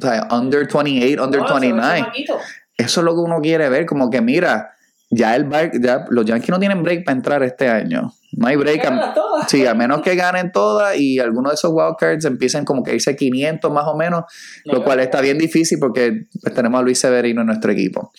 [0.02, 2.38] o sea, under 28, under No, se ve 29 chamaquito.
[2.78, 4.72] eso es lo que uno quiere ver, como que mira,
[5.10, 8.12] ya el bar- ya los Yankees no tienen break para entrar este año.
[8.34, 8.84] No hay break.
[8.86, 9.50] a- todas.
[9.50, 12.94] sí, a menos que ganen todas y algunos de esos wildcards empiecen como que a
[12.96, 14.24] irse 500 más o menos,
[14.66, 18.12] No, lo cual está bien difícil porque pues, tenemos a Luis Severino en nuestro equipo.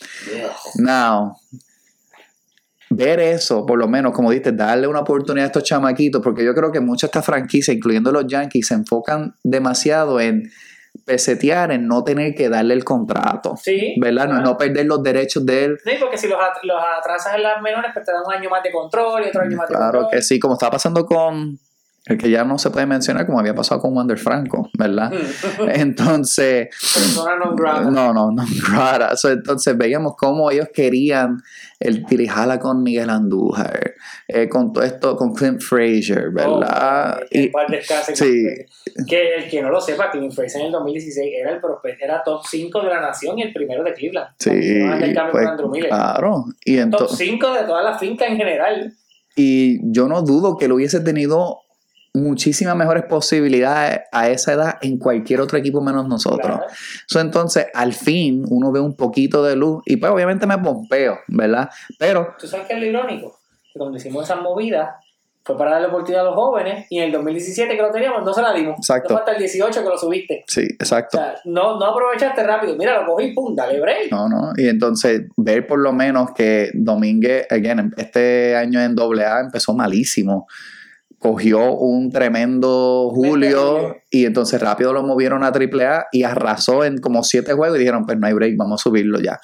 [0.76, 1.36] Now,
[2.88, 6.54] ver eso, por lo menos, como dices, darle una oportunidad a estos chamaquitos, porque yo
[6.54, 10.50] creo que muchas de estas franquicias, incluyendo los Yankees, se enfocan demasiado en
[11.04, 13.56] pesetear, en no tener que darle el contrato.
[13.56, 13.94] Sí.
[14.00, 14.24] ¿verdad?
[14.26, 14.44] No, claro.
[14.44, 15.78] no perder los derechos de él.
[15.84, 18.48] Sí, porque si los, at- los atrasas en las menores, pues te dan un año
[18.50, 20.10] más de control y otro año más de Claro control.
[20.10, 21.58] que sí, como está pasando con
[22.06, 25.12] el que ya no se puede mencionar, como había pasado con Wander Franco, ¿verdad?
[25.74, 27.90] Entonces, Persona non grata.
[27.90, 29.16] no, no, no, rara.
[29.16, 31.42] So, entonces veíamos cómo ellos querían
[31.80, 33.94] el tirijala con Miguel Andújar,
[34.28, 37.18] eh, con todo esto, con Clint Frazier, ¿verdad?
[37.22, 37.50] Oh, y,
[38.14, 38.46] sí.
[39.08, 41.60] Que el que no lo sepa, Clint Fraser en el 2016 era el
[42.00, 44.28] era top 5 de la nación y el primero de Cleveland.
[44.38, 44.50] sí,
[45.32, 46.44] pues, claro.
[46.64, 48.92] Y, top entonces, 5 de toda la finca en general.
[49.34, 51.65] y yo no dudo que él hubiese tenido
[52.16, 56.56] muchísimas mejores posibilidades a esa edad en cualquier otro equipo menos nosotros.
[56.58, 56.66] Claro.
[57.06, 61.18] So, entonces, al fin, uno ve un poquito de luz y pues obviamente me pompeo,
[61.28, 61.70] ¿verdad?
[61.98, 63.38] Pero, ¿Tú sabes qué es lo irónico?
[63.72, 64.88] Que cuando hicimos esas movidas
[65.44, 68.34] fue para darle oportunidad a los jóvenes y en el 2017 que lo teníamos no
[68.34, 68.74] se la dimos.
[68.78, 69.10] Exacto.
[69.10, 70.44] No fue hasta el 18 que lo subiste.
[70.48, 71.18] sí, O exacto.
[71.18, 72.74] sea, no, no aprovechaste rápido.
[72.76, 74.10] Mira, lo cogí, pum, dale break.
[74.10, 74.52] No, no.
[74.56, 80.48] Y entonces, ver por lo menos que Domínguez, again, este año en AA empezó malísimo.
[81.18, 87.22] Cogió un tremendo Julio y entonces rápido lo movieron a AAA y arrasó en como
[87.24, 89.40] siete juegos y dijeron, pues no hay break, vamos a subirlo ya.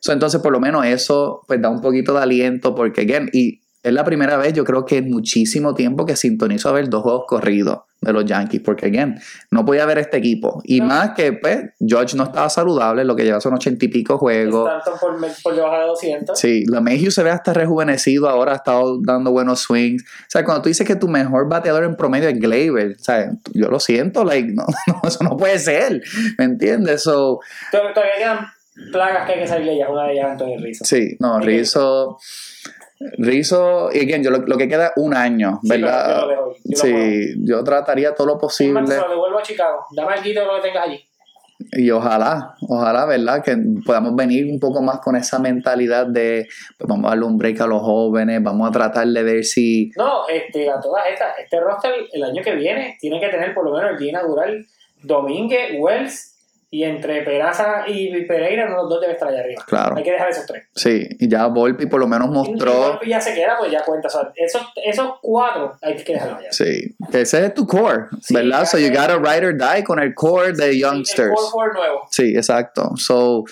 [0.00, 3.63] So, entonces, por lo menos eso pues da un poquito de aliento porque, again, y
[3.84, 7.02] es la primera vez, yo creo que en muchísimo tiempo que sintonizo a ver dos
[7.02, 9.18] juegos corridos de los Yankees, porque, again,
[9.50, 10.60] no podía ver este equipo.
[10.64, 10.86] Y No.
[10.86, 14.68] más que, pues, George no estaba saludable, lo que lleva son ochenta y pico juegos.
[14.68, 16.38] Tanto por, por debajo de 200.
[16.38, 20.02] Sí, la Mayhew se ve hasta rejuvenecido ahora, ha estado dando buenos swings.
[20.02, 23.30] O sea, cuando tú dices que tu mejor bateador en promedio es Gleyber, o sea,
[23.54, 26.02] yo lo siento, like, no, no, eso no puede ser,
[26.38, 27.02] ¿me entiendes?
[27.02, 28.38] So, Todavía quedan
[28.92, 29.88] plagas que hay que salir de ellas.
[29.90, 30.84] Una de ellas es Antonio Rizzo.
[30.84, 31.38] sí, no.
[31.40, 32.18] Rizzo,
[33.18, 36.20] Rizzo, y again, yo lo, lo que queda es un año, Sí, pero yo ¿verdad?
[36.22, 39.84] lo dejo, yo lo Sí, yo trataría todo lo posible lo devuelvo a Chicago.
[39.94, 41.04] Dame el guito de lo que tengas allí.
[41.72, 43.42] y ojalá, ojalá, ¿verdad?
[43.44, 46.46] Que podamos venir un poco más con esa mentalidad de
[46.78, 49.90] pues, vamos a darle un break a los jóvenes, vamos a tratar de ver si
[49.96, 53.64] No, este, a todas estas, este roster el año que viene tiene que tener por
[53.64, 54.66] lo menos el día inaugural
[55.02, 56.33] Domínguez, Wells
[56.74, 59.62] y entre Peraza y Pereira, uno de los dos debe estar allá arriba.
[59.64, 59.96] Claro.
[59.96, 60.64] Hay que dejar esos tres.
[60.74, 62.72] Sí, y ya Volpi por lo menos Y mostró.
[62.72, 64.08] Volpi ya se queda, pues ya cuenta.
[64.08, 66.52] O sea, esos, esos cuatro hay que dejarlos allá.
[66.52, 68.64] Sí, ese es tu core, Sí, ¿verdad?
[68.66, 71.30] so you gotta ride or die con el core de youngsters.
[71.52, 72.08] core nuevo.
[72.10, 72.90] Sí, exacto.
[72.96, 73.44] So,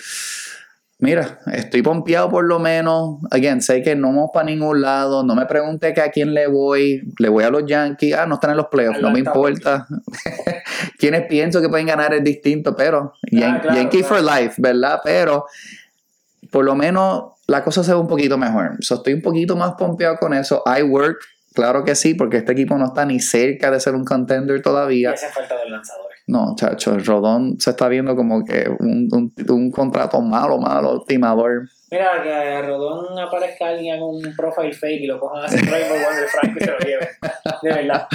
[1.03, 3.17] mira, estoy pompeado por lo menos.
[3.29, 5.23] Again, sé que no vamos para ningún lado.
[5.23, 7.01] No me pregunte que a quién le voy.
[7.19, 8.15] Le voy a los Yankees.
[8.15, 9.01] Ah, no están en los playoffs.
[9.01, 9.85] No me importa.
[10.97, 14.15] Quienes pienso que pueden ganar es distinto, pero Yan- Ah, claro, Yankee claro.
[14.15, 15.01] for life, ¿verdad?
[15.03, 15.45] Pero
[16.51, 18.77] por lo menos la cosa se ve un poquito mejor.
[18.79, 20.63] So, estoy un poquito más pompeado con eso.
[20.65, 21.17] I work,
[21.53, 24.61] claro que sí, porque este equipo no está ni cerca de ser un contender Y
[24.61, 25.11] todavía.
[25.11, 26.02] hace falta dos lanzadores.
[26.25, 31.03] No, chacho, el Rodón se está viendo como que un, un, un contrato malo, malo,
[31.05, 31.67] timador.
[31.91, 35.97] Mira, que a Rodón aparezca alguien haga un profile fake y lo cojan así Rainbow
[35.97, 37.07] Wonder Frank y se lo lleven.
[37.61, 38.07] De verdad.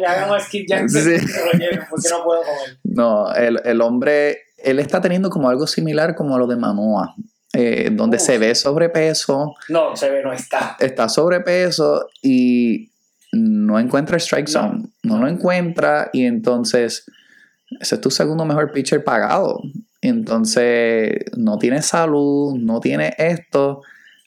[0.00, 1.14] Le hagan, un Skip Jackson Sí.
[1.14, 2.78] y se lo lleven porque no puedo con él.
[2.82, 7.14] No, el, el hombre, él está teniendo como algo similar como lo de Manoa,
[7.52, 10.76] eh, donde se ve sobrepeso, No, se ve, no está.
[10.80, 12.90] está sobrepeso y
[13.34, 14.52] no encuentra strike No.
[14.52, 17.06] zone, no, lo encuentra y entonces
[17.80, 19.60] ese es tu segundo mejor pitcher pagado.
[20.00, 23.82] Entonces no tiene salud, no tiene esto.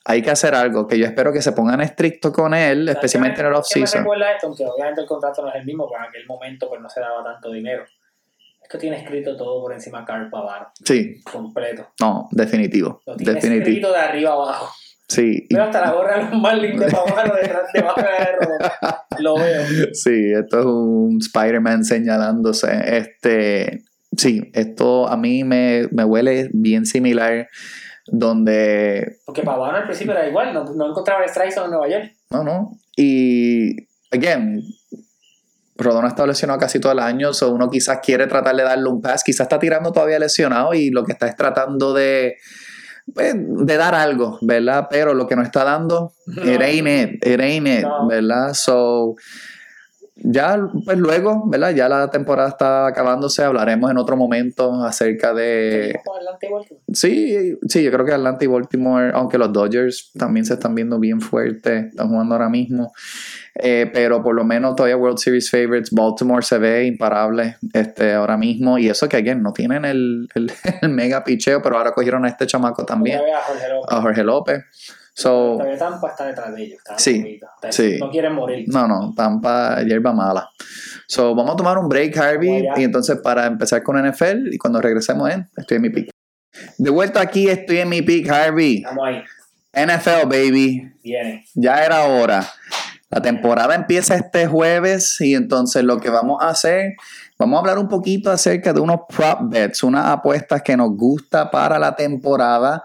[0.06, 3.48] Hay que hacer algo, que yo espero que se pongan estrictos con él, especialmente en
[3.48, 4.02] el ¿Sabes qué me off-season.
[4.04, 4.48] recuerda esto?
[4.48, 7.00] Aunque obviamente el contrato no es el mismo, pero en aquel momento pues no se
[7.02, 7.84] daba tanto dinero.
[8.64, 11.88] Esto tiene escrito todo por encima Carl Pavano, Sí, completo.
[12.02, 13.68] no, definitivo, Lo tiene definitivo.
[13.68, 14.74] escrito de arriba abajo.
[15.08, 18.60] Sí, Veo hasta la gorra de los Marlins de Pavano detrás de Rodón.
[19.20, 19.64] Lo veo.
[19.94, 22.98] Sí, esto es un Spider-Man señalándose.
[22.98, 27.48] Este, sí, esto a mí me, me huele bien similar.
[28.10, 31.90] Donde, Porque Pavano al principio era igual, no, no encontraba el strike zone en Nueva
[31.90, 32.14] York.
[32.30, 32.72] no, no.
[32.96, 33.76] Y,
[34.12, 34.64] again,
[35.78, 37.34] Rodón ha estado lesionado casi todo el año.
[37.34, 39.24] So uno quizás quiere tratar de darle un pass.
[39.24, 42.38] Quizás está tirando todavía lesionado y lo que está es tratando de,
[43.14, 44.88] pues, de dar algo, ¿verdad?
[44.90, 48.08] Pero lo que no está dando, it ain't it, it ain't it, No.
[48.08, 48.54] ¿verdad?
[48.54, 49.16] So,
[50.16, 51.76] ya, pues luego, ¿verdad?
[51.76, 55.92] Ya la temporada está acabándose, hablaremos en otro momento acerca de...
[55.92, 56.84] Seguimos con Atlanta y Baltimore.
[56.94, 61.00] Sí, sí, yo creo que Atlanta y Baltimore, aunque los Dodgers también se están viendo
[61.00, 62.94] bien fuertes, están jugando ahora mismo,
[63.60, 68.38] eh, pero por lo menos todavía World Series favorites, Baltimore se ve imparable este, ahora
[68.38, 72.26] mismo, y eso que, again, no tienen el, el, el mega picheo, pero ahora cogieron
[72.26, 73.92] a este chamaco también, a Jorge López.
[73.92, 74.64] a Jorge López.
[75.14, 76.80] So, Todavía Tampa está detrás de ellos.
[76.98, 77.40] Sí,
[77.72, 77.98] sí.
[78.00, 78.66] No quieren morir.
[78.68, 80.48] No, no, Tampa, hierba mala.
[81.08, 84.80] So, vamos a tomar un break, Harvey, y entonces para empezar con NFL, y cuando
[84.80, 86.10] regresemos en, estoy en mi pick.
[86.78, 88.78] De vuelta aquí, estoy en mi pick, Harvey.
[88.78, 89.24] Estamos ahí.
[89.74, 90.92] NFL, baby.
[91.04, 91.46] Viene.
[91.56, 92.48] Ya era hora.
[93.10, 96.96] La temporada empieza este jueves y entonces lo que vamos a hacer,
[97.40, 101.50] vamos a hablar un poquito acerca de unos prop bets, unas apuestas que nos gusta
[101.50, 102.84] para la temporada.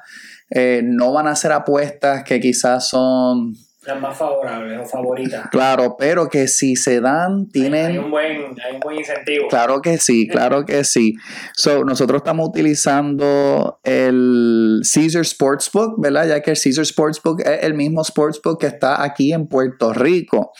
[0.48, 5.48] Eh, no van a ser apuestas que quizás son, Las más favorables o favoritas.
[5.50, 7.98] claro, pero que si se dan, Hay, tienen...
[7.98, 9.48] un buen, hay un buen incentivo.
[9.48, 11.14] Claro que sí, claro que sí.
[11.56, 16.28] So, nosotros estamos utilizando el Caesar Sportsbook, ¿verdad?
[16.28, 20.52] Ya que el Caesar Sportsbook es el mismo Sportsbook que está aquí en Puerto Rico.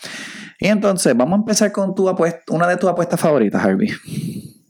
[0.59, 3.89] Y entonces, vamos a empezar con tu apuesta, una de tus apuestas favoritas, Harvey.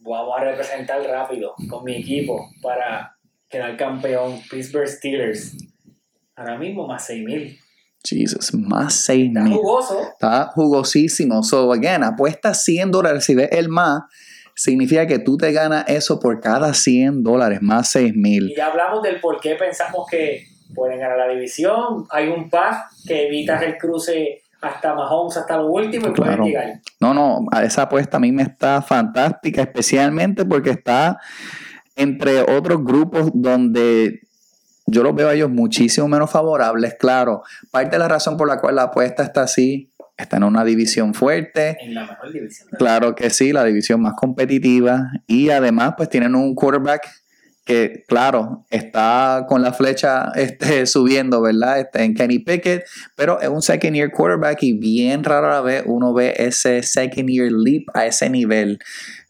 [0.02, 3.18] Vamos a representar rápido con mi equipo para
[3.50, 5.56] quedar campeón Pittsburgh Steelers.
[6.36, 7.60] Ahora mismo más 6000.
[8.04, 9.54] Jesus, más 6 Está mil.
[9.54, 10.00] jugoso.
[10.02, 11.42] Está jugosísimo.
[11.44, 13.24] So, again, apuesta 100 dólares.
[13.26, 14.04] Si ves el más,
[14.56, 18.50] significa que tú te ganas eso por cada 100 dólares, más 6 mil.
[18.52, 22.06] Y ya hablamos del por qué pensamos que pueden ganar la división.
[22.10, 26.38] Hay un path que evitas el cruce hasta Mahomes, hasta lo último, y Claro.
[26.38, 26.82] pueden llegar.
[27.00, 31.20] No, no, esa apuesta a mí me está fantástica, especialmente porque está
[31.96, 34.22] entre otros grupos donde
[34.86, 37.44] yo los veo a ellos muchísimo menos favorables, claro.
[37.72, 41.14] Parte de la razón por la cual la apuesta está así, está en una división
[41.14, 41.78] fuerte.
[41.80, 42.70] En la mejor división.
[42.78, 45.12] Claro que sí, la división más competitiva.
[45.28, 47.08] Y además, pues tienen un quarterback
[47.66, 51.80] que, claro, está con la flecha este, subiendo, ¿verdad?
[51.80, 52.84] Este, en Kenny Pickett,
[53.16, 56.84] pero es un second year quarterback y bien raro a la vez uno ve ese
[56.84, 58.80] second year leap a ese nivel.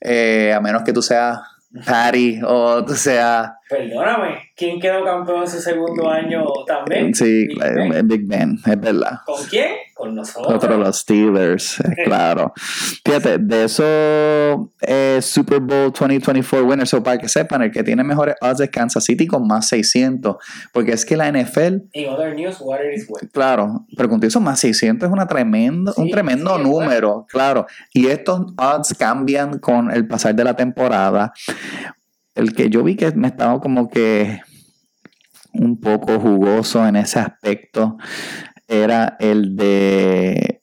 [0.02, 1.40] Eh, a menos que tú seas
[1.86, 7.12] Patty o tú seas Perdóname, ¿quién quedó campeón en su segundo año también?
[7.16, 8.08] Sí, Big eh, Ben.
[8.08, 9.22] Big Ben, es verdad.
[9.26, 9.72] ¿Con quién?
[9.96, 10.54] Con nosotros.
[10.54, 12.54] Nosotros los Steelers, eh, claro.
[13.04, 13.84] Fíjate, de eso
[14.82, 18.70] eh, Super Bowl 2024 winners, so para que sepan, el que tiene mejores odds es
[18.70, 20.36] Kansas City con más 600,
[20.72, 23.32] porque es que la NFL, In other news, water is wet.
[23.32, 27.66] claro, pero contigo son más 600 es una tremendo, un tremendo sí, número, claro.
[27.92, 31.34] Y estos odds cambian con el pasar de la temporada.
[32.36, 34.42] El que yo vi que me estaba como que
[35.54, 37.98] un poco jugoso en ese aspecto
[38.68, 40.62] era el de.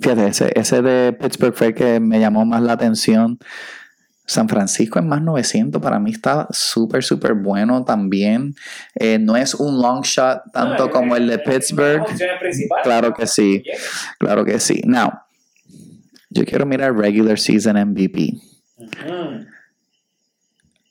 [0.00, 3.38] Fíjate, ese, ese de Pittsburgh fue el que me llamó más la atención.
[4.28, 8.56] San Francisco en más 900 para mí está súper, súper bueno también.
[8.96, 12.04] Eh, no es un long shot tanto No, como el de es Pittsburgh.
[12.82, 13.62] Claro que sí.
[14.18, 14.82] Claro que sí.
[14.84, 15.12] Now,
[16.30, 18.34] yo quiero mirar regular season MVP.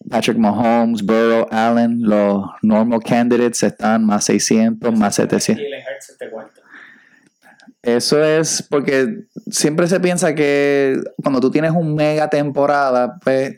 [0.10, 5.64] Patrick Mahomes, Burrow, Allen, los normal candidates están más 600, más 700.
[5.64, 6.62] Jalen Hurts este cuarto.
[7.82, 13.56] Eso es porque siempre se piensa que cuando tú tienes un mega temporada, pues.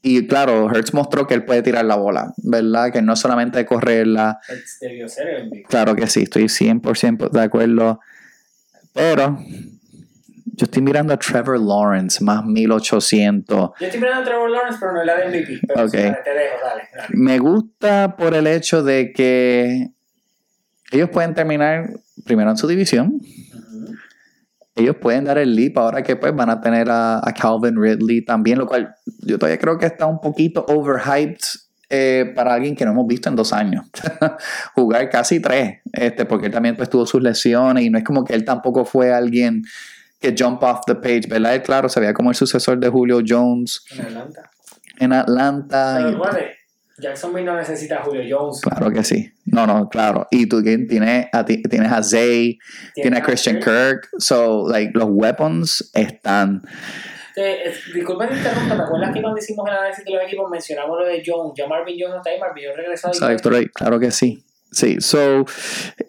[0.00, 2.92] Y claro, Hertz mostró que él puede tirar la bola, ¿verdad?
[2.92, 4.38] Que no solamente correrla.
[4.48, 5.64] Hurts debió ser el MVP.
[5.68, 8.00] Claro que sí, estoy 100% de acuerdo.
[8.94, 9.38] Pero
[10.58, 13.70] yo estoy mirando a Trevor Lawrence, más 1800.
[13.78, 15.60] Yo estoy mirando a Trevor Lawrence, pero no la de MVP.
[15.66, 15.90] Pero Ok.
[15.90, 16.82] sí, dale, te dejo, dale.
[16.96, 17.08] dale.
[17.10, 19.88] Me gusta por el hecho de que
[20.90, 21.90] ellos pueden terminar
[22.24, 23.20] primero en su división.
[24.74, 28.24] Ellos pueden dar el leap ahora que pues van a tener a, a Calvin Ridley
[28.24, 28.94] también, lo cual
[29.26, 31.38] yo todavía creo que está un poquito overhyped
[31.90, 33.86] eh, para alguien que no hemos visto en dos años.
[34.74, 38.24] Jugar casi tres, este, porque él también pues tuvo sus lesiones y no es como
[38.24, 39.62] que él tampoco fue alguien
[40.20, 41.54] que jump off the page, ¿verdad?
[41.54, 44.50] Él, claro, se veía como el sucesor de Julio Jones En Atlanta.
[44.98, 45.94] en Atlanta.
[45.98, 46.50] Pero recuerde,
[46.98, 48.60] Jacksonville no necesita a Julio Jones.
[48.60, 49.32] Claro que sí.
[49.44, 50.26] No, no, claro.
[50.32, 52.58] Y tú tienes a, ti- tienes a Zay,
[52.94, 54.08] tienes a Christian Kirk.
[54.18, 56.62] So, like, los weapons están.
[57.36, 61.22] Te interrumpa, ¿te acuerdas que cuando hicimos el análisis de los equipos mencionamos lo de
[61.24, 61.52] Jones?
[61.56, 63.70] Ya Marvin Jones no está ahí, Marvin Jones regresó Exacto, right.
[63.72, 64.44] Claro que sí.
[64.72, 65.44] Sí, so,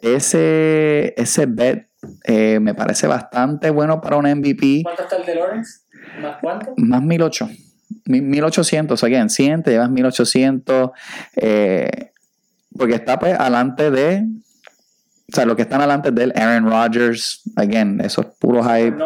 [0.02, 1.86] ese, ese bet
[2.24, 4.80] eh, me parece bastante bueno para un MVP.
[4.84, 5.80] ¿Cuánto está el de Lawrence?
[6.20, 6.74] ¿Más cuánto?
[6.76, 7.66] Más 1800.
[8.06, 10.90] Mi- 1800, again, 100, te llevas 1800.
[11.36, 12.12] eh,
[12.76, 14.24] porque está pues adelante de.
[15.32, 18.96] O sea, lo que están adelante de él, Aaron Rodgers, again, eso es puro hype.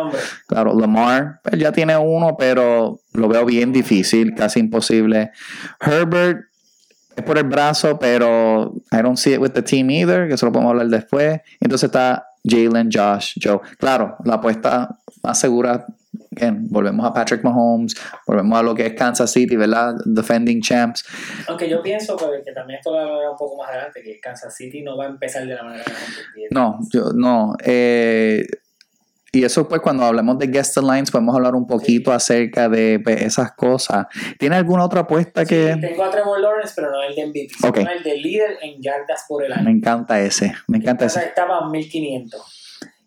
[0.47, 5.33] Claro, Lamar, él ya tiene uno, pero lo veo bien difícil, casi imposible.
[5.81, 6.47] Herbert
[7.17, 10.47] es por el brazo, pero I don't see it with the team either, que eso
[10.47, 11.41] lo podemos hablar después.
[11.61, 13.61] Entonces está Jalen, Josh, Joe.
[13.79, 15.87] Claro, la apuesta más segura,
[16.37, 17.95] again, volvemos a Patrick Mahomes,
[18.27, 19.95] volvemos a lo que es Kansas City, ¿verdad?
[20.05, 21.05] Defending champs.
[21.49, 24.83] Aunque yo pienso que, también esto lo hablaré un poco más adelante, que Kansas City
[24.83, 26.49] no va a empezar de la manera que.
[26.51, 27.57] No, yo no.
[27.65, 28.47] eh,
[29.35, 33.21] y eso pues cuando hablemos de guest lines podemos hablar un poquito acerca de pues,
[33.23, 34.07] esas cosas.
[34.39, 37.49] ¿Tiene alguna otra apuesta que Sí, tengo a Trevor Lawrence, pero no el de MVP,
[37.69, 37.79] Ok.
[37.79, 39.65] sino el de líder en yardas por el año.
[39.65, 40.55] me encanta ese?
[40.69, 41.21] Me encanta ese.
[41.25, 42.61] estaba en 1500.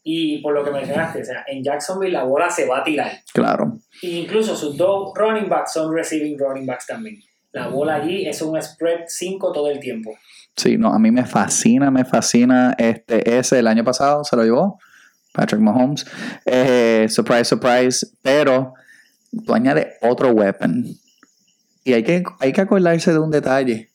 [0.04, 3.12] Y por lo que mencionaste, o sea, en Jacksonville la bola se va a tirar.
[3.34, 3.74] Claro.
[4.02, 7.18] E incluso sus dos running backs son receiving running backs también.
[7.52, 10.12] La bola allí es un spread 5 todo el tiempo.
[10.56, 14.44] Sí, no, a mí me fascina, me fascina este ese el año pasado se lo
[14.44, 14.80] llevó
[15.34, 16.06] Patrick Mahomes.
[16.46, 18.74] Eh, surprise, surprise, pero
[19.46, 20.86] tú añades otro weapon.
[21.84, 23.90] Y hay que, hay que acordarse de un detalle.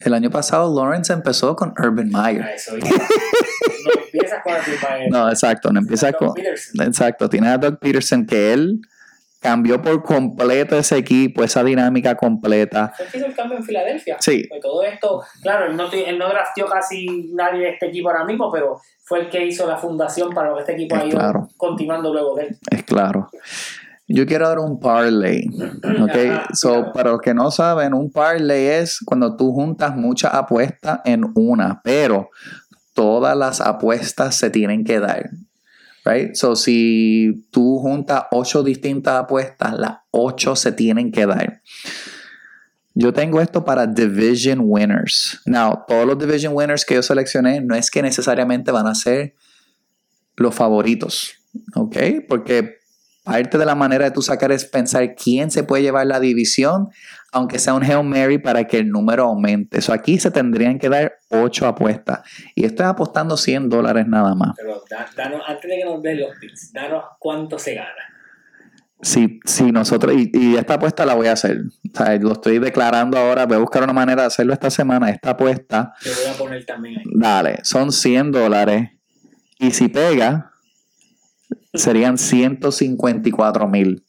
[0.00, 2.46] El año pasado Lawrence empezó con Urban Meyer.
[2.54, 2.88] eso iba.
[2.88, 6.32] no empiezas con No, exacto, no empieza con...
[6.32, 6.86] Peterson.
[6.86, 8.80] Exacto, tiene a Doug Peterson que él
[9.40, 12.92] cambió por completo ese equipo, esa dinámica completa.
[13.10, 14.16] Que hizo el cambio en Filadelfia.
[14.20, 14.44] Sí.
[14.48, 16.26] Pues todo esto, claro, él no, él no
[16.70, 20.50] casi nadie de este equipo ahora mismo, pero fue el que hizo la fundación para
[20.50, 21.48] lo que este equipo ha ido Claro.
[21.56, 22.58] continuando luego de él.
[22.70, 23.28] Es claro.
[24.06, 25.44] Yo quiero dar un parlay.
[26.02, 26.16] ¿ok?
[26.30, 26.92] Ajá, So, claro.
[26.92, 31.80] para los que no saben, un parlay es cuando tú juntas muchas apuestas en una,
[31.82, 32.28] pero
[32.92, 35.30] todas las apuestas se tienen que dar.
[36.04, 36.34] Right?
[36.34, 41.62] So, si tú juntas ocho distintas apuestas, las ocho se tienen que dar.
[42.94, 45.40] Yo tengo esto para Division Winners.
[45.46, 49.34] Now, todos los Division Winners que yo seleccioné no es que necesariamente van a ser
[50.36, 51.34] los favoritos,
[51.74, 51.96] ¿ok?
[52.28, 52.78] Porque
[53.22, 56.88] parte de la manera de tú sacar es pensar quién se puede llevar la división,
[57.32, 59.78] aunque sea un Hail Mary para que el número aumente.
[59.78, 62.20] Eso aquí se tendrían que dar 8 apuestas.
[62.54, 64.52] Y estoy apostando 100 dólares nada más.
[64.56, 67.88] Pero da- danos, antes de que nos den los picks, danos cuánto se gana.
[69.02, 71.62] Si, si nosotros, y, y esta apuesta la voy a hacer.
[71.92, 73.46] O sea, lo estoy declarando ahora.
[73.46, 75.08] Voy a buscar una manera de hacerlo esta semana.
[75.08, 77.04] Esta apuesta, Te voy a poner también ahí.
[77.14, 78.90] dale, son 100 dólares.
[79.58, 80.52] Y si pega,
[81.72, 84.04] serían 154 mil.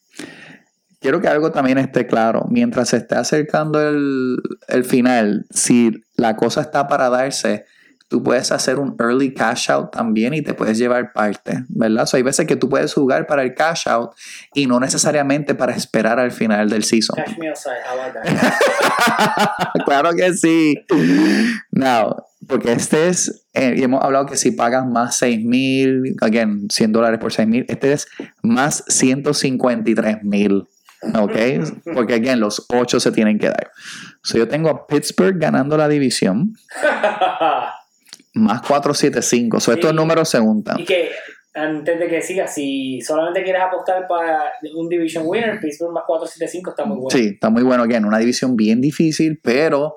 [1.01, 2.45] Quiero que algo también esté claro.
[2.49, 4.37] Mientras se esté acercando el,
[4.67, 7.65] el final, si la cosa está para darse,
[8.11, 12.05] tú puedes hacer un early cash out también y te puedes llevar parte, ¿verdad?
[12.05, 14.11] So, hay veces que tú puedes jugar para el cash out
[14.53, 17.15] y no necesariamente para esperar al final del season.
[17.15, 19.83] Cash me outside, how about that?
[19.85, 20.75] claro que sí.
[21.71, 26.67] Now, porque este es, eh, y hemos hablado que si pagas más 6 mil, again,
[26.69, 28.07] 100 dólares por 6 mil, este es
[28.43, 30.67] más 153 mil.
[31.15, 31.35] ¿Ok?
[31.93, 33.71] Porque, again, los 8 se tienen que dar.
[34.23, 36.53] So, yo tengo a Pittsburgh ganando la división,
[38.33, 39.59] más 475.
[39.59, 39.95] So, estos Sí.
[39.95, 40.79] números se juntan.
[40.79, 41.09] y que,
[41.53, 44.43] antes de que siga, si solamente quieres apostar para
[44.75, 47.09] un Division Winner, Pittsburgh más 475 está muy bueno.
[47.09, 47.83] Sí, está muy bueno.
[47.83, 49.95] Again, una división bien difícil, pero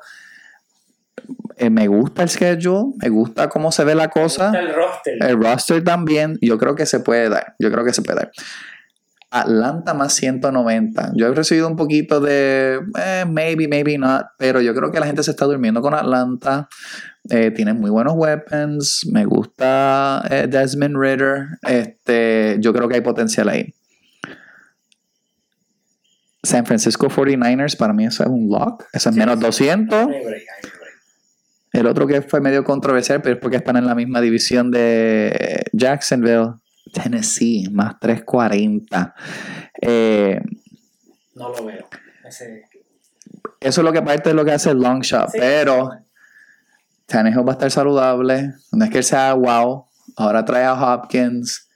[1.57, 4.53] eh, me gusta el schedule, me gusta cómo se ve la cosa.
[4.59, 5.15] El roster.
[5.23, 7.55] El roster también, yo creo que se puede dar.
[7.61, 8.33] Yo creo que se puede dar.
[9.35, 11.13] Atlanta más 190.
[11.17, 15.07] Yo he recibido un poquito de eh, maybe, maybe not, pero yo creo que la
[15.07, 16.69] gente se está durmiendo con Atlanta.
[17.29, 19.09] Eh, tienen muy buenos weapons.
[19.11, 21.49] Me gusta eh, Desmond Ritter.
[21.63, 23.75] Este, yo creo que hay potencial ahí.
[26.45, 28.85] San Francisco 49ers, para mí eso es un lock.
[28.93, 29.43] Eso es menos sí.
[29.47, 29.99] 200.
[29.99, 30.31] Hay break, hay
[30.63, 30.85] break.
[31.73, 35.65] El otro que fue medio controversial, pero es porque están en la misma división de
[35.73, 36.53] Jacksonville,
[36.95, 39.15] Tennessee, más 340.
[39.83, 40.41] Eh,
[41.35, 41.87] No lo veo.
[42.25, 42.65] Ese-
[43.61, 45.39] eso es lo que parte de lo que hace el long shot, Sí.
[45.41, 45.91] pero
[47.07, 48.53] Tannehill va a estar saludable.
[48.73, 49.87] No es que él sea wow.
[50.17, 51.69] Ahora trae a Hopkins.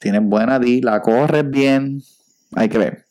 [0.00, 2.02] Tiene buena D, la corre bien.
[2.56, 3.04] Hay que ver.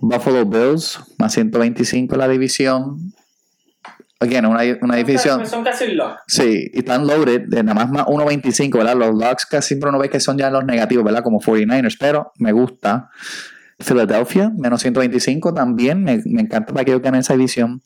[0.00, 3.12] Buffalo Bills, más 125 en la división.
[4.20, 5.46] Again, una, una división.
[5.46, 6.18] Son casi un lock.
[6.26, 8.96] Sí, y están loaded, de nada más más 1.25, ¿verdad?
[8.96, 11.22] Los locks casi siempre uno ve que son ya los negativos, ¿verdad?
[11.22, 13.10] Como 49ers, pero me gusta.
[13.78, 17.80] Philadelphia, menos 125 también, me, me encanta para que yo gane esa división.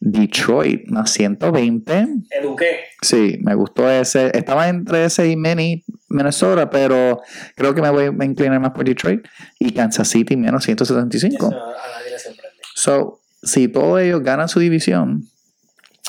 [0.00, 2.06] Detroit, más 120.
[2.30, 2.84] Eduqué.
[3.02, 4.36] Sí, me gustó ese.
[4.36, 7.20] Estaba entre ese y Mini Minnesota, pero
[7.54, 9.26] creo que me voy a inclinar más por Detroit.
[9.58, 11.36] Y Kansas City, menos 175.
[11.36, 12.56] Eso a nadie le sorprende.
[12.74, 15.28] So, si todos ellos ganan su división,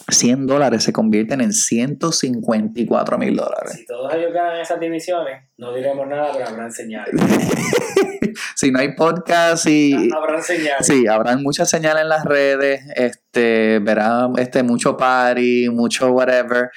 [0.08, 3.74] 100 dólares se convierten en 154 mil dólares.
[3.74, 7.14] Si todos ellos ganan esas divisiones, no diremos nada, pero habrán señales.
[8.56, 10.10] Si no hay podcast y...
[10.14, 10.86] habrán señales.
[10.86, 16.70] Sí, habrán muchas señales en las redes, este, verán este, mucho party, mucho whatever.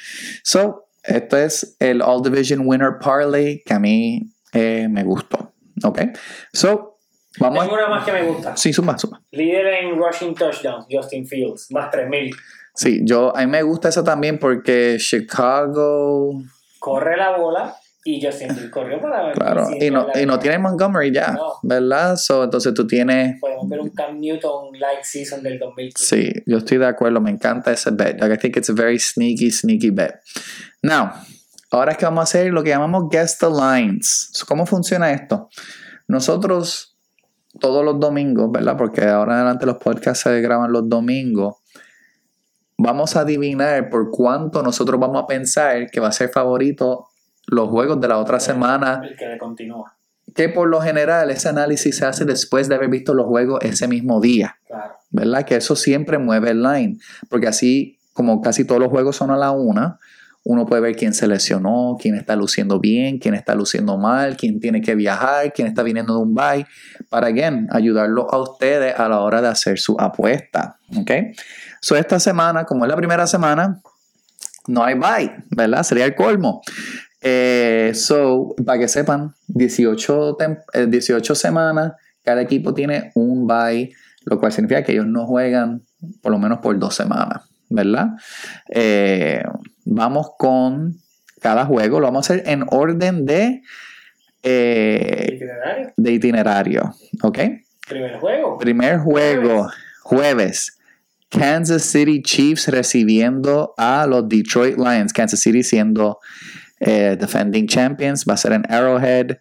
[0.43, 4.23] So, esto es el All Division Winner Parlay que a mí
[4.53, 5.53] eh, me gustó.
[5.85, 6.01] ¿Ok?
[6.53, 6.99] So,
[7.39, 7.79] vamos Tengo a...
[7.79, 8.57] una más que me gusta.
[8.57, 9.23] Sí, suma, suma.
[9.31, 12.35] Líder en rushing touchdowns, Justin Fields, más 3000.
[12.75, 16.43] Sí, yo, a mí me gusta eso también porque Chicago...
[16.81, 21.11] Corre la bola y Justin Fields corrió para Claro, y no, y no tiene Montgomery
[21.13, 21.55] ya, No.
[21.63, 22.17] ¿verdad?
[22.17, 23.41] So, entonces tú tienes...
[23.41, 26.05] Podemos ver un Cam Newton like season del 2015.
[26.05, 28.21] Sí, yo estoy de acuerdo, me encanta ese bet.
[28.21, 30.17] Like, I think it's a very sneaky, sneaky bet.
[30.83, 31.13] Now,
[31.71, 34.29] ahora es que vamos a hacer lo que llamamos guess the lines.
[34.33, 35.49] So, ¿Cómo funciona esto?
[36.09, 36.99] Nosotros,
[37.59, 38.77] todos los domingos, ¿verdad?
[38.77, 41.64] Porque ahora en adelante los podcasts se graban los domingos.
[42.77, 47.09] Vamos a adivinar por cuánto nosotros vamos a pensar que va a ser favorito
[47.47, 49.97] los juegos de la otra semana El que continúa,
[50.35, 53.87] que por lo general ese análisis se hace después de haber visto los juegos ese
[53.87, 54.95] mismo día, claro.
[55.11, 55.45] ¿verdad?
[55.45, 56.99] Que eso siempre mueve el line,
[57.29, 59.99] porque así como casi todos los juegos son a la una,
[60.45, 64.61] uno puede ver quién se lesionó, quién está luciendo bien, quién está luciendo mal, quién
[64.61, 66.67] tiene que viajar, quién está viniendo de un bye,
[67.09, 71.11] para, again, ayudarlo a ustedes a la hora de hacer su apuesta, ¿ok?
[71.85, 73.79] So, esta semana, como es la primera semana,
[74.69, 75.83] no hay bye, ¿verdad?
[75.83, 76.63] Sería el colmo.
[77.21, 83.93] Eh, so, para que sepan, 18, tem- eh, 18 semanas, cada equipo tiene un bye,
[84.25, 85.83] lo cual significa que ellos no juegan
[86.23, 88.13] por lo menos por dos semanas, ¿verdad?
[88.71, 89.43] Eh,
[89.85, 90.95] vamos con
[91.43, 93.61] cada juego, lo vamos a hacer en orden de,
[94.43, 95.93] eh, Itinerario.
[95.99, 97.39] de itinerario, ¿ok?
[97.87, 98.57] Primer juego.
[98.57, 99.69] Primer juego,
[100.03, 100.79] jueves.
[101.39, 105.13] Kansas City Chiefs recibiendo a los Detroit Lions.
[105.13, 106.19] Kansas City siendo
[106.81, 109.39] eh, defending champions, va a ser en Arrowhead.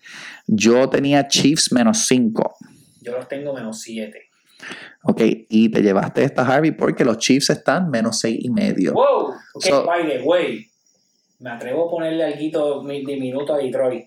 [0.47, 2.55] Yo tenía Chiefs menos 5.
[3.01, 4.17] Yo los tengo menos 7.
[5.03, 8.93] Ok, y te llevaste esta Harvey porque los Chiefs están menos 6 y medio.
[8.93, 10.65] Wow, ok, So- by the way,
[11.39, 14.05] me atrevo a ponerle algo diminuto a Detroit.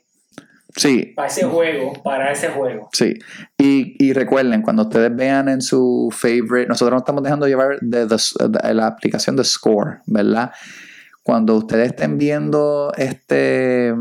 [0.77, 2.91] Sí, Para ese juego, para ese juego.
[2.93, 3.15] Sí,
[3.57, 8.07] y, y recuerden, cuando ustedes vean en su favorite, nosotros nos estamos dejando llevar de,
[8.75, 10.53] la aplicación de Score, ¿verdad?
[11.23, 13.95] Cuando ustedes estén viendo este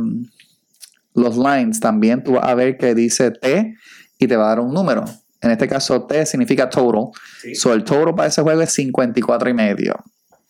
[1.13, 3.73] los lines, también tú vas a ver que dice T
[4.19, 5.05] y te va a dar un número.
[5.39, 7.11] En este caso, T significa total.
[7.41, 7.55] Sí.
[7.55, 9.95] So, el total para ese juego es 54 y medio.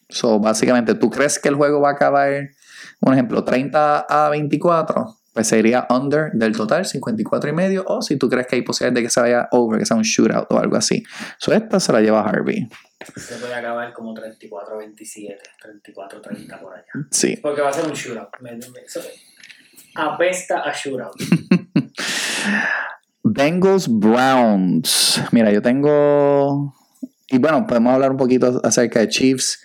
[0.10, 2.50] So, básicamente, ¿tú crees que el juego va a acabar,
[3.02, 5.16] un ejemplo, 30 a 24?
[5.36, 7.84] Pues sería under del total, 54 y medio.
[7.88, 10.04] O si tú crees que hay posibilidad de que se vaya over, que sea un
[10.04, 11.04] shootout o algo así.
[11.38, 12.70] So, esta se la lleva Harvey.
[13.18, 15.36] Se puede acabar como 34-27,
[15.94, 16.86] 34-30 por allá.
[17.12, 17.36] Sí.
[17.44, 18.30] Porque va a ser un shootout.
[18.40, 18.62] Me- me-
[19.96, 21.12] apesta a shootout.
[23.24, 25.22] Bengals Browns.
[25.32, 26.74] Mira, yo tengo.
[27.28, 29.65] Y bueno, podemos hablar un poquito acerca de Chiefs.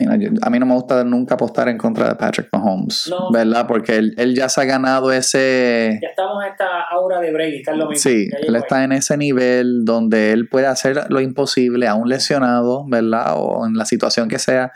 [0.00, 3.32] Mira, yo- a mí no me gusta nunca apostar en contra de Patrick Mahomes, No.
[3.32, 3.66] ¿verdad?
[3.66, 5.98] Porque él, él ya se ha ganado ese.
[6.00, 8.00] Ya estamos en esta aura de Brady, está en lo mismo.
[8.10, 13.34] Sí, él está en ese nivel donde él puede hacer lo imposible, aún lesionado, ¿verdad?
[13.38, 14.70] O en la situación que sea,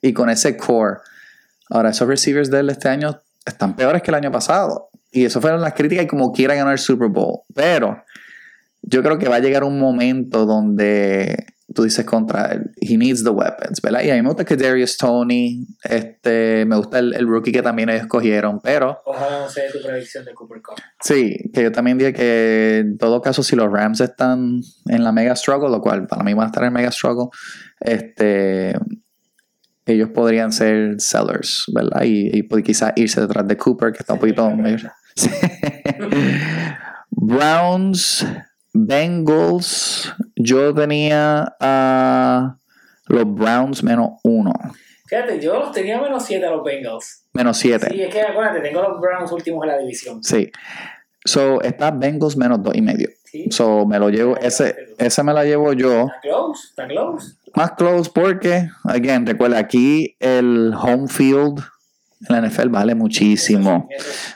[0.00, 0.96] y con ese core.
[1.68, 4.88] Ahora, esos receivers de él este año están peores que el año pasado.
[5.12, 7.40] Y eso fueron las críticas y como quiera ganar el Super Bowl.
[7.54, 8.02] Pero
[8.82, 13.24] yo creo que va a llegar un momento donde tú dices contra él, he needs
[13.24, 14.02] the weapons, ¿verdad?
[14.02, 17.62] Y a mí me gusta que Darius Tony, este, me gusta el, el rookie que
[17.62, 20.76] también ellos escogieron, pero Ojalá no sea tu predicción de Cooper Cup.
[21.00, 25.12] Sí, que yo también dije que en todo caso, si los Rams están en la
[25.12, 27.28] mega struggle, lo cual para mí van a estar en mega struggle,
[27.80, 28.74] este,
[29.86, 32.02] ellos podrían ser sellers, ¿verdad?
[32.04, 34.50] Y, y pues quizás irse detrás de Cooper, que está un poquito.
[37.10, 38.26] Browns,
[38.72, 40.12] Bengals,
[40.44, 42.56] yo tenía a
[43.06, 44.52] los Browns menos uno,
[45.06, 47.26] Fíjate, yo los tenía menos 7 a los Bengals.
[47.34, 47.88] menos siete.
[47.90, 50.24] Sí, es que acuérdate, tengo los Browns últimos en la división.
[50.24, 50.50] Sí.
[51.24, 53.10] So, está Bengals menos dos y medio.
[53.24, 53.46] Sí.
[53.50, 56.06] So, me lo llevo, ese, ese me la llevo yo.
[56.06, 57.34] Está close, está close.
[57.54, 61.60] Más close porque, again, recuerda, aquí el home field
[62.28, 63.88] en la NFL vale muchísimo.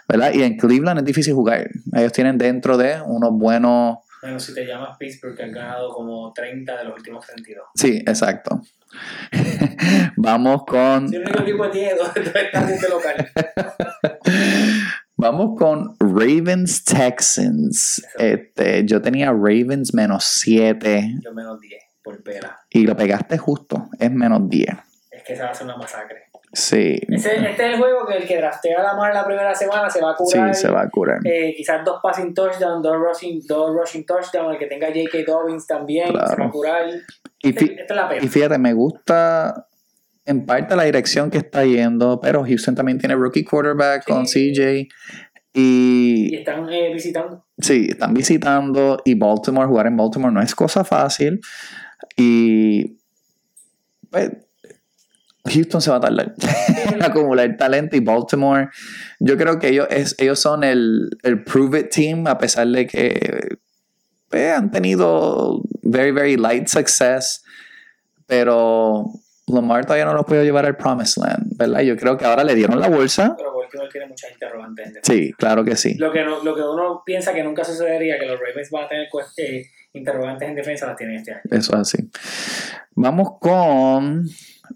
[0.07, 0.33] ¿verdad?
[0.35, 1.67] Y en Cleveland es difícil jugar.
[1.95, 3.99] Ellos tienen dentro de unos buenos...
[4.21, 7.67] Bueno, si te llamas Pittsburgh, que han ganado como 30 de los últimos 32.
[7.75, 8.61] Sí, exacto.
[10.17, 11.09] Vamos con...
[11.09, 13.31] Si el único equipo tiene dos dos local.
[15.17, 18.03] Vamos con Ravens Texans.
[18.19, 22.61] Este, yo tenía Ravens menos 7 Yo menos 10 por pera.
[22.71, 24.69] y lo pegaste justo, es menos 10.
[25.11, 26.28] Es que se va a hacer una masacre.
[26.53, 29.55] Sí, Ese, este es el juego que el que draftea a la mar la primera
[29.55, 30.55] semana se va a sí, curar.
[30.55, 31.19] se va a curar.
[31.25, 35.19] Eh, quizás dos passing touchdowns, dos rushing, dos rushing touchdowns, el que tenga J.K.
[35.31, 36.89] Dobbins también, se va a curar.
[37.43, 39.67] Y, Este- esta es la y fíjate, me gusta
[40.25, 44.53] en parte la dirección que está yendo, pero Houston también tiene rookie quarterback con Sí.
[44.55, 44.89] CJ.
[45.53, 47.45] Y Y están eh, visitando.
[47.59, 51.41] sí, están visitando y Baltimore, jugar en Baltimore no es cosa fácil.
[52.17, 52.99] Y
[54.11, 54.31] pues,
[55.49, 56.35] Houston se va a tardar
[56.93, 58.69] en acumular talento y Baltimore,
[59.21, 62.87] yo creo que ellos, es, ellos son el, el prove it team, a pesar de
[62.87, 63.57] que
[64.29, 67.43] pues, han tenido very, very light success,
[68.27, 69.05] pero
[69.47, 71.81] Lamar todavía no lo puede llevar al Promised Land, ¿verdad?
[71.81, 73.35] Yo creo que ahora le dieron la bolsa.
[73.37, 74.99] Pero Baltimore tiene muchas interrogantes.
[75.03, 75.95] Sí, claro que sí.
[75.95, 78.89] Lo que, no- lo que uno piensa que nunca sucedería, que los Ravens van a
[78.89, 81.41] tener cuest- eh, interrogantes en defensa, las tienen este año.
[81.51, 82.11] Eso es así.
[82.95, 84.29] Vamos con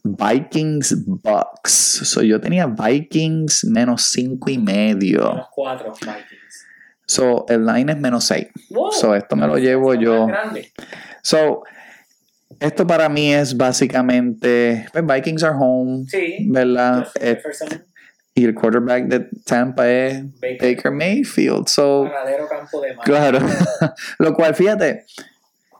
[0.04, 1.72] Vikings Bucks.
[2.04, 5.20] So, yo tenía Vikings menos 5 y medio.
[5.30, 6.66] Menos cuatro Vikings.
[7.06, 8.48] So, el line es menos 6.
[8.70, 8.92] Wow.
[8.92, 10.26] So, esto me lo llevo yo.
[11.22, 11.62] So,
[12.58, 14.86] esto para mí es básicamente.
[14.92, 16.46] Pues Vikings are home, Sí.
[16.48, 17.08] ¿verdad?
[17.20, 17.84] Eh, Jefferson,
[18.34, 21.68] y el quarterback de Tampa es Baker, Baker Mayfield.
[21.68, 22.08] So,
[22.48, 23.04] campo de mar.
[23.04, 23.38] Claro.
[24.18, 25.04] Lo cual, fíjate,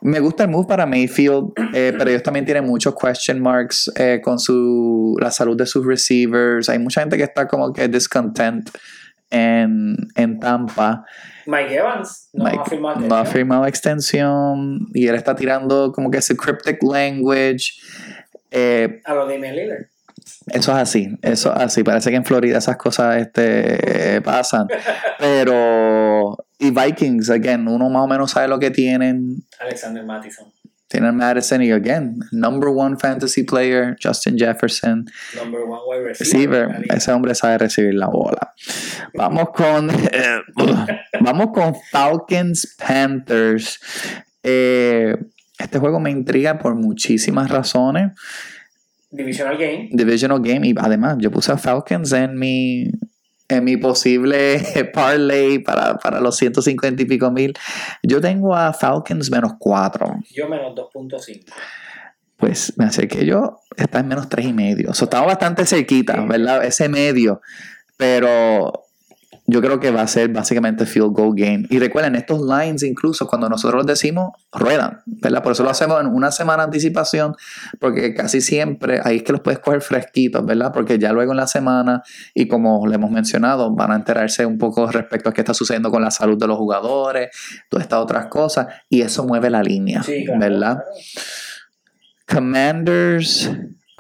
[0.03, 4.21] me gusta el move para Mayfield, eh, pero ellos también tienen muchos question marks eh,
[4.23, 6.69] con su, la salud de sus receivers.
[6.69, 8.71] Hay mucha gente que está como que discontent
[9.31, 11.05] en, en Tampa.
[11.47, 16.11] Mike Evans no Mike ha firmado no ha firmado extensión y él está tirando como
[16.11, 17.73] que ese cryptic language.
[18.51, 19.87] Eh, a los Damian Lillard.
[20.47, 21.83] Eso es así, eso es así.
[21.83, 24.69] Parece que en Florida esas cosas este, pasan.
[25.19, 26.37] Pero.
[26.59, 29.45] Y Vikings, again, uno más o menos sabe lo que tienen.
[29.59, 30.53] Alexander Mattison.
[30.93, 35.07] Tienen Madison y again, number one fantasy player, Justin Jefferson.
[35.35, 36.69] Number one wide receiver.
[36.69, 36.95] receiver.
[36.95, 38.53] Ese hombre sabe recibir la bola.
[39.15, 39.91] Vamos con,
[41.23, 43.81] vamos con Falcons Panthers.
[44.43, 45.17] Eh,
[45.59, 48.13] este juego me intriga por muchísimas razones.
[49.13, 49.91] Divisional game.
[49.93, 52.91] Divisional game y además yo puse a Falcons en mi
[53.49, 54.63] en mi posible
[54.95, 57.53] parlay para, para los 150 y pico mil.
[58.03, 60.21] Yo tengo a Falcons menos 4.
[60.31, 61.45] Yo menos 2.5.
[62.39, 64.91] Pues me acerqué yo, está en menos 3 y medio.
[64.91, 66.25] O sea, estamos bastante cerquita.
[66.25, 66.65] ¿verdad?
[66.65, 67.43] Ese medio.
[67.99, 68.87] Pero
[69.53, 71.67] yo creo que va a ser básicamente field goal game.
[71.69, 75.43] Y recuerden, estos lines incluso cuando nosotros los decimos, ruedan, ¿verdad?
[75.43, 77.37] Por eso lo hacemos en una semana de anticipación,
[77.79, 80.73] porque casi siempre ahí es que los puedes coger fresquitos, ¿verdad?
[80.73, 82.03] Porque ya luego en la semana,
[82.35, 85.91] y como le hemos mencionado, van a enterarse un poco respecto a qué está sucediendo
[85.91, 87.29] con la salud de los jugadores,
[87.69, 90.79] todas estas otras cosas, y eso mueve la línea, Sí, claro, ¿verdad?
[92.27, 93.51] Commanders,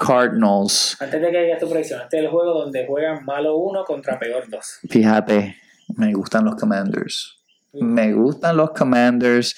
[0.04, 0.96] Cardinals.
[1.00, 4.18] Antes de que digas tu predicción, este es el juego donde juegan malo uno contra
[4.18, 4.78] peor dos.
[4.88, 5.56] Fíjate,
[5.96, 7.38] me gustan los Commanders.
[7.72, 9.54] Me gustan los Commanders.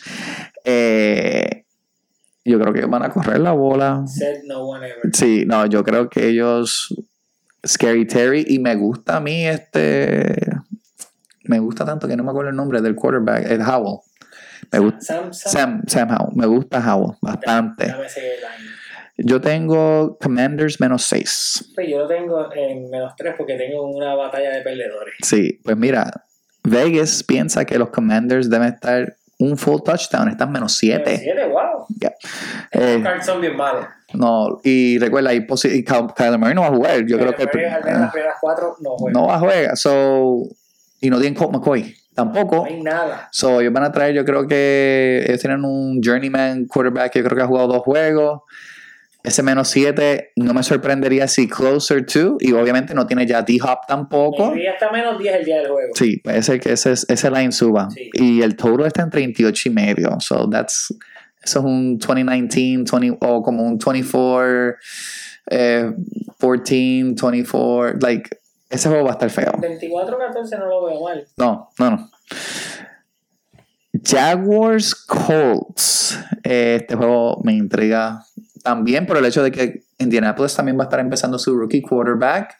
[0.64, 1.64] Eh,
[2.44, 4.04] yo creo que van a correr la bola.
[4.06, 5.10] Said no one ever.
[5.12, 6.94] Sí, no, yo creo que ellos.
[7.66, 8.44] Scary Terry.
[8.46, 10.36] Y me gusta a mí este.
[11.44, 13.50] Me gusta tanto que no me acuerdo el nombre del quarterback.
[13.50, 14.00] El Howell.
[14.72, 14.78] Me.
[15.00, 16.36] Sam, Sam, Sam, Sam Howell.
[16.36, 17.86] Me gusta Howell bastante.
[17.86, 18.83] Dame ese line.
[19.16, 21.72] Yo tengo Commanders menos 6.
[21.74, 25.14] Pues yo lo tengo en menos 3 porque tengo una batalla de perdedores.
[25.22, 26.10] Sí, pues mira,
[26.64, 31.16] Vegas piensa que los Commanders deben estar un full touchdown, están menos 7.
[31.18, 31.86] 7, wow.
[32.72, 33.86] Eh, Los cards son bien malos.
[34.14, 37.04] no, y recuerda, y y Ky- Kyler Murray no va a jugar.
[37.06, 39.12] Yo creo que Pero al menos las primeras 4 no juegan.
[39.20, 39.76] no va a jugar.
[39.76, 40.42] So,
[41.00, 42.56] y no tienen Colt McCoy tampoco.
[42.56, 43.28] No hay nada.
[43.32, 47.24] So, ellos van a traer, yo creo que ellos tienen un journeyman quarterback que yo
[47.26, 48.42] creo que ha jugado dos juegos.
[49.24, 53.78] Ese menos 7 no me sorprendería si closer to, y obviamente no tiene ya D-Hop
[53.88, 54.50] tampoco.
[54.52, 55.94] Mi día está menos 10 el día del juego.
[55.94, 57.88] Sí, puede ser que ese, ese line suba.
[57.90, 58.10] Sí.
[58.12, 60.20] Y el total está en 38 y medio.
[60.20, 60.94] So that's,
[61.42, 64.76] eso es un 2019, 20, o como un 24,
[65.50, 65.90] eh,
[66.38, 66.74] 14,
[67.22, 67.98] 24.
[68.00, 68.28] Like,
[68.68, 69.52] ese juego va a estar feo.
[69.52, 71.26] 24-14 no lo veo mal.
[71.38, 72.10] No, no, no.
[74.04, 76.18] Jaguars Colts.
[76.42, 78.22] Eh, Este juego me intriga
[78.64, 82.56] también por el hecho de que Indianapolis también va a estar empezando su rookie quarterback,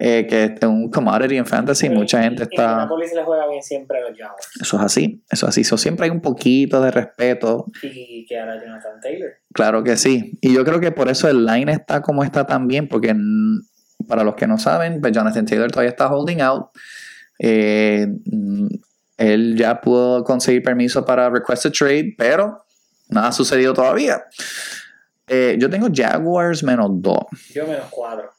[0.00, 1.88] eh, que es un commodity en fantasy.
[1.88, 2.62] Mucha gente está.
[2.62, 4.48] Indianapolis le juega bien siempre a los Jaguars.
[4.60, 5.64] Eso es así, eso es así.
[5.78, 9.30] Siempre hay un poquito de respeto, Y que ahora Jonathan Taylor.
[9.52, 10.36] claro que sí.
[10.40, 13.14] Y yo creo que por eso el line está como está también, porque
[14.08, 16.66] para los que no saben, pues Jonathan Taylor todavía está holding out.
[17.38, 18.08] Eh,
[19.18, 22.64] él ya pudo conseguir permiso para request a trade, pero
[23.08, 24.24] nada ha sucedido todavía.
[25.26, 27.18] Eh, yo tengo Jaguars menos 2.
[27.54, 28.30] Yo menos 4.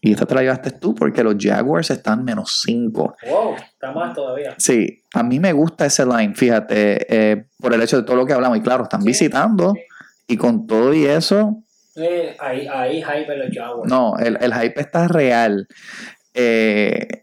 [0.00, 3.16] Y esta te la llevaste tú porque los Jaguars están menos 5.
[3.26, 4.54] Wow, está más todavía.
[4.58, 8.26] Sí, a mí me gusta ese line, fíjate, eh, por el hecho de todo lo
[8.26, 8.58] que hablamos.
[8.58, 9.80] Y claro, están Sí, visitando sí.
[10.28, 11.62] y con todo y eso,
[11.96, 13.88] Eh, ahí, ahí hype en los Jaguars.
[13.90, 15.66] no, el, el hype está real.
[16.34, 17.22] Eh,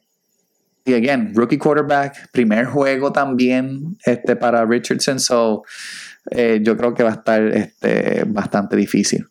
[0.83, 5.63] y again, rookie quarterback, primer juego también este, para Richardson, so
[6.29, 9.25] eh, yo creo que va a estar este, bastante difícil.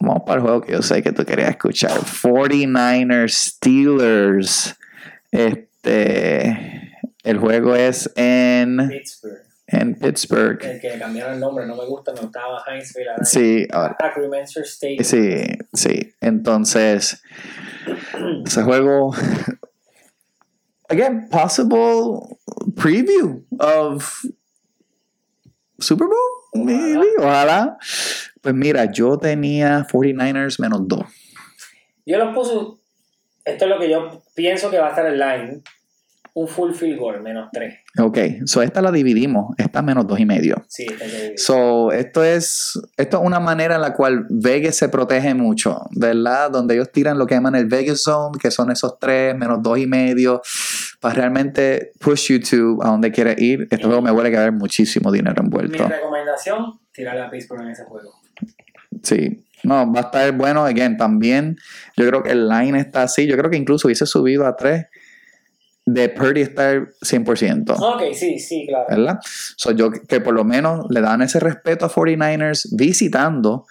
[0.00, 1.92] Vamos para el juego que yo sé que tú querías escuchar.
[1.92, 4.76] 49ers Steelers.
[5.30, 6.92] Este,
[7.24, 9.42] el juego es en, Pittsburgh.
[9.66, 10.62] en Pittsburgh.
[10.62, 13.08] El que le cambiaron el nombre, no me gusta, me gustaba Hinesville.
[13.08, 13.96] ahora Sí, ahora.
[13.98, 15.02] Agrimenser State.
[15.02, 16.14] Sí, sí.
[16.20, 17.22] Entonces,
[18.44, 19.14] ese juego.
[20.88, 22.38] Again, possible
[22.76, 24.24] preview of
[25.78, 27.06] Super Bowl, maybe.
[27.18, 27.78] Ojalá.
[28.40, 31.00] Pues mira, yo tenía 49ers menos 2.
[32.06, 32.52] Yo los puse.
[33.44, 35.62] Esto es lo que yo pienso que va a estar el line.
[36.34, 37.74] Un full field goal, menos 3.
[37.98, 39.54] Ok, so esta la dividimos.
[39.56, 40.64] Esta menos 2 y medio.
[40.68, 45.32] Sí, que So, esto es, esto es una manera en la cual Vegas se protege
[45.32, 46.50] mucho, ¿verdad?
[46.50, 49.78] Donde ellos tiran lo que llaman el Vegas Zone, que son esos 3 menos 2
[49.78, 50.42] y medio,
[51.14, 53.68] realmente push you to a donde quieres ir.
[53.70, 55.88] Este juego me huele que va a haber muchísimo dinero Mi envuelto.
[55.88, 58.12] recomendación, tirarle a Pittsburgh en ese juego.
[59.02, 59.42] Sí.
[59.62, 61.56] No, va a estar bueno, again, también.
[61.96, 63.26] Yo creo que el line está así.
[63.26, 64.86] Yo creo que incluso hubiese subido a 3
[65.86, 67.76] de Purdy estar 100%.
[67.78, 68.86] Ok, sí, sí, claro.
[68.88, 69.18] ¿verdad?
[69.56, 73.66] So, yo que por lo menos le dan ese respeto a 49ers visitando.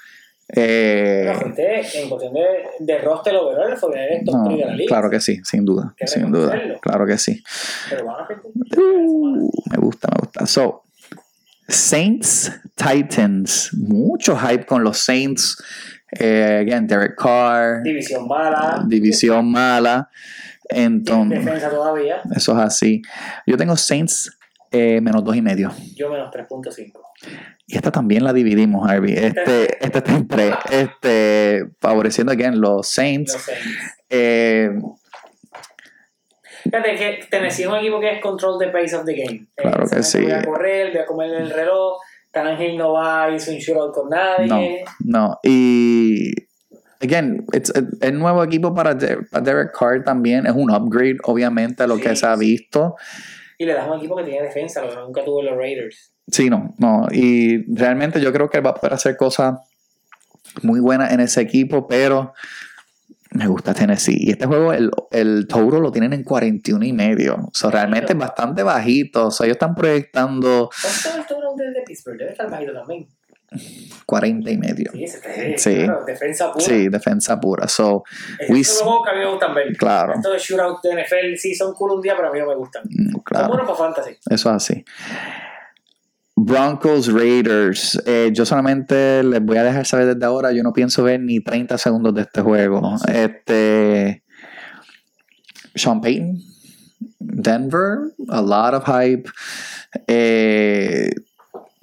[0.49, 2.41] Eh, Pero, gente, en cuestión de,
[2.79, 4.87] de roster overall, el 49 es top no, 3 de la liga.
[4.87, 7.43] claro que sí, sin duda, sin duda, claro que sí.
[7.89, 8.51] Pero van a perder.
[8.77, 10.45] Uh, me gusta, me gusta.
[10.45, 10.83] So,
[11.67, 13.71] Saints Titans.
[13.73, 15.57] Mucho hype con los Saints.
[16.19, 17.81] Eh, again, Derek Carr.
[17.83, 18.83] División mala.
[18.87, 20.09] División mala.
[20.69, 22.21] Entonces, Defensa todavía.
[22.35, 23.01] eso es así.
[23.45, 24.37] Yo tengo Saints
[24.71, 25.71] eh, menos dos y medio.
[25.95, 26.91] Yo menos 3.5.
[27.67, 29.13] Y esta también la dividimos, Harvey.
[29.13, 30.53] Este, este está en tres.
[30.69, 33.33] Este, favoreciendo again los Saints.
[33.33, 33.65] Los Saints.
[34.09, 34.69] Eh,
[36.63, 39.47] Fíjate que Tennessee es un equipo que es control the pace of the game.
[39.55, 40.21] Claro que saben sí.
[40.23, 41.97] Voy a correr, voy a comer el reloj.
[42.31, 44.83] Tannehill no va a irse un shootout con nadie.
[44.99, 45.39] No, no.
[45.43, 46.33] Y
[47.01, 51.17] again, it's a- el nuevo equipo para, De- para Derek Carr también es un upgrade,
[51.23, 52.39] obviamente, a lo que Sí, se ha sí.
[53.57, 56.13] Y le das un equipo que tiene defensa, lo que nunca tuvo los Raiders.
[56.27, 57.07] Sí, no, no.
[57.11, 59.59] Y realmente yo creo que él va a poder hacer cosas
[60.61, 62.33] muy buenas en ese equipo, pero
[63.31, 64.17] me gusta Tennessee.
[64.17, 67.35] Y este juego, el, el lo tienen en 41 y medio.
[67.35, 69.27] O sea, realmente es bastante bajito.
[69.27, 72.17] O sea, ellos están proyectando ¿Cuánto es el de, de Pittsburgh?
[72.17, 73.07] Debe estar bajito también.
[74.05, 74.91] 40 y medio.
[74.93, 75.19] Sí, es
[75.63, 76.65] claro, defensa pura.
[76.65, 77.67] Sí, defensa pura.
[77.67, 78.03] So,
[78.39, 79.77] Esos we- son los juegos que a mí me gustan ver.
[79.77, 82.47] claro, Estos de shootout de NFL sí son cool un día, pero a mí no
[82.47, 82.83] me gustan.
[82.89, 83.47] mm, Son claro.
[83.47, 84.11] buenos para fantasy.
[84.29, 84.85] Eso es así.
[86.37, 88.01] Broncos Raiders.
[88.05, 90.51] Eh, yo solamente les voy a dejar saber desde ahora.
[90.51, 92.95] Yo no pienso ver ni 30 segundos de este juego.
[93.07, 94.21] Este.
[95.73, 96.37] Sean Payton.
[97.19, 97.99] Denver.
[98.29, 99.29] A lot of hype.
[100.07, 101.09] Eh,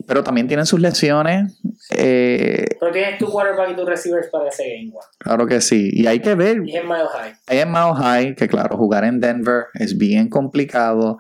[0.06, 1.60] pero también tienen sus lesiones.
[1.90, 5.04] Eh, Pero tienes tu quarterback y tus receivers para ese game, one.
[5.18, 5.90] claro que sí.
[5.92, 6.62] Y hay que ver.
[6.66, 7.34] Y es Mile High.
[7.46, 11.18] Hay en Mile High, que claro, jugar en Denver es bien complicado.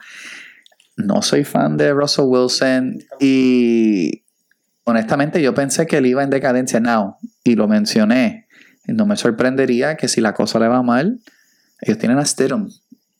[0.96, 4.24] No soy fan de Russell Wilson y
[4.84, 8.46] honestamente yo pensé que él iba en decadencia now y lo mencioné.
[8.86, 11.20] No me sorprendería que si la cosa le va mal,
[11.80, 12.68] ellos tienen a Stidham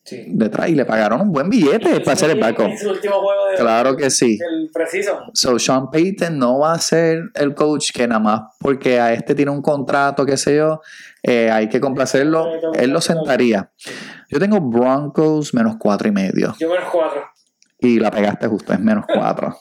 [0.04, 0.24] Sí.
[0.30, 2.66] detrás y le pagaron un buen billete para hacer el backup.
[2.70, 4.36] Es su último juego de, Claro que sí.
[4.36, 5.20] del preciso.
[5.32, 9.34] So Sean Payton no va a ser el coach que nada más porque a este
[9.36, 10.80] tiene un contrato, qué sé yo,
[11.22, 13.70] eh, hay que complacerlo, él lo sentaría.
[14.28, 16.54] Yo tengo Broncos menos cuatro y medio.
[16.58, 17.22] Yo menos cuatro.
[17.78, 19.56] Y la pegaste justo, es menos cuatro.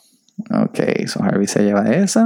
[0.63, 2.21] Ok, so Harvey se lleva esa.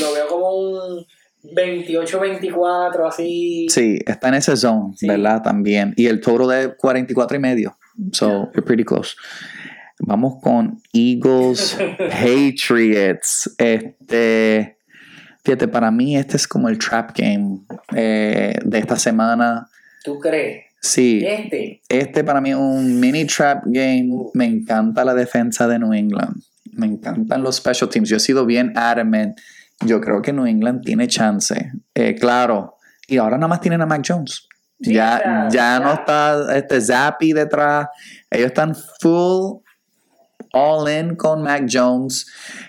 [0.00, 1.06] Lo veo como un
[1.42, 3.66] 28-24, así.
[3.68, 5.06] Sí, está en ese zone, Sí.
[5.06, 5.42] ¿verdad?
[5.42, 5.94] También.
[5.96, 7.76] Y el total de 44 y medio.
[8.12, 9.14] So, you're pretty close.
[10.00, 13.54] Vamos con Eagles Patriots.
[13.58, 14.76] Este.
[15.44, 17.60] Fíjate, para mí este es como el trap game
[17.94, 19.68] eh, de esta semana.
[20.04, 20.64] ¿Tú crees?
[20.82, 21.82] Sí, Este.
[21.90, 24.08] este para mí es un mini trap game.
[24.34, 26.36] Me encanta la defensa de New England.
[26.72, 28.08] Me encantan los special teams.
[28.08, 29.38] Yo he sido bien adamant.
[29.84, 31.72] Yo creo que New England tiene chance.
[31.94, 32.76] Eh, claro.
[33.06, 34.46] Y ahora nada más tienen a Mac Jones.
[34.80, 37.88] Sí, ya, ya no está este Zappi detrás.
[38.30, 39.60] Ellos están full
[40.52, 42.26] all in con Mac Jones.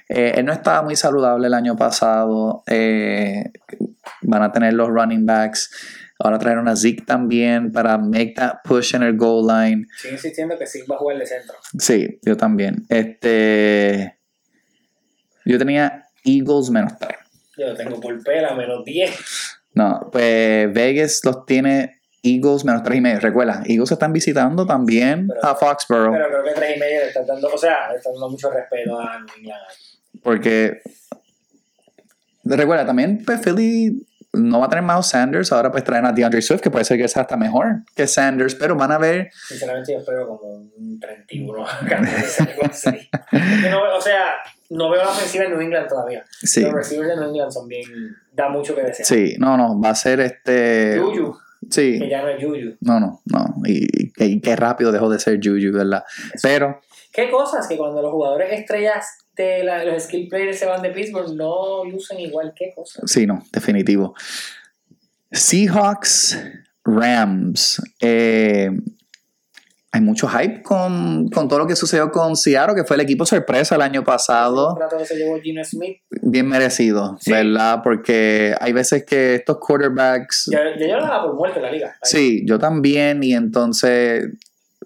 [0.10, 2.64] Eh, él no estaba muy saludable el año pasado.
[2.68, 3.52] Eh,
[4.22, 5.70] van a tener los running backs.
[6.20, 9.88] Ahora trajeron a Zeke también para make that push en el goal line.
[9.98, 11.56] Sigo insistiendo que sí va a jugar de centro.
[11.78, 12.86] Sí, yo también.
[12.90, 14.18] Este.
[15.46, 17.12] Yo tenía Eagles menos 3.
[17.58, 19.12] Yo tengo por pela, menos 10.
[19.74, 23.20] No, pues Vegas los tiene Eagles menos 3 y medio.
[23.20, 26.14] Recuerda, Eagles están visitando también Pero- a Foxborough.
[26.14, 27.48] Pero creo que 3 y medio le están dando.
[27.54, 29.62] O sea, le están dando mucho respeto a New England.
[30.24, 30.82] Porque.
[32.44, 35.52] Recuerda, también pues, Philly no va a tener Miles Sanders.
[35.52, 38.56] Ahora pues traen a DeAndre Swift, que puede ser que sea hasta mejor que Sanders.
[38.56, 39.30] Pero van a ver.
[39.48, 41.66] Sinceramente, yo espero como un 31.
[41.68, 43.10] algo así.
[43.32, 44.34] Yo no veo- o sea,
[44.72, 46.26] no veo la ofensiva en New England todavía.
[46.42, 47.84] Sí, Los receivers de New England son bien.
[48.34, 49.06] da mucho que desear.
[49.06, 50.98] sí, no, no, va a ser este.
[51.00, 51.36] Juju,
[51.70, 52.00] Sí.
[52.00, 52.76] que ya no es Juju.
[52.82, 53.54] No, no, no.
[53.66, 54.12] Y,
[54.42, 56.04] qué rápido dejó de ser Juju, ¿verdad?
[56.42, 56.82] Pero,
[57.14, 59.06] ¿Qué cosas que cuando los jugadores estrellas
[59.36, 62.54] de la- los skill players se van de Pittsburgh no lucen igual?
[62.56, 63.04] ¿Qué cosas?
[63.12, 64.16] sí, no, definitivo.
[65.32, 66.38] Seahawks,
[66.84, 67.82] Rams.
[68.00, 68.70] Eh,
[69.94, 73.26] hay mucho hype con, con todo lo que sucedió con Seattle, que fue el equipo
[73.26, 74.74] sorpresa el año pasado.
[74.76, 75.98] trato que se llevó Gino Smith.
[76.22, 77.32] Bien merecido, Sí.
[77.32, 77.82] ¿verdad?
[77.84, 80.50] Porque hay veces que estos quarterbacks.
[80.52, 81.96] Ya, ya yo lo daba por muerto en la liga.
[82.04, 84.30] Sí, yo también, y entonces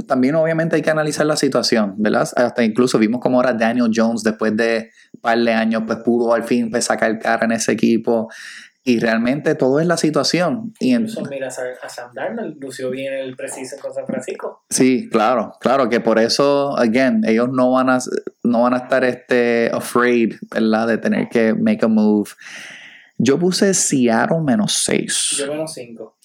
[0.08, 2.28] también obviamente hay que analizar la situación, ¿verdad?
[2.36, 6.34] Hasta incluso vimos como ahora Daniel Jones después de un par de años pues pudo
[6.34, 8.30] al fin pues, sacar cara en ese equipo
[8.88, 10.74] y realmente todo es la situación.
[10.80, 14.64] Y en- Incluso mira a Sam Darnold, lució bien el preciso con San Francisco.
[14.70, 17.98] sí, claro, claro que por eso, again, ellos no van a,
[18.44, 20.88] no van a estar este, afraid, ¿verdad?
[20.88, 22.30] De tener que make a move.
[23.18, 25.36] Yo puse Seattle menos 6.
[25.40, 26.18] Yo menos 5.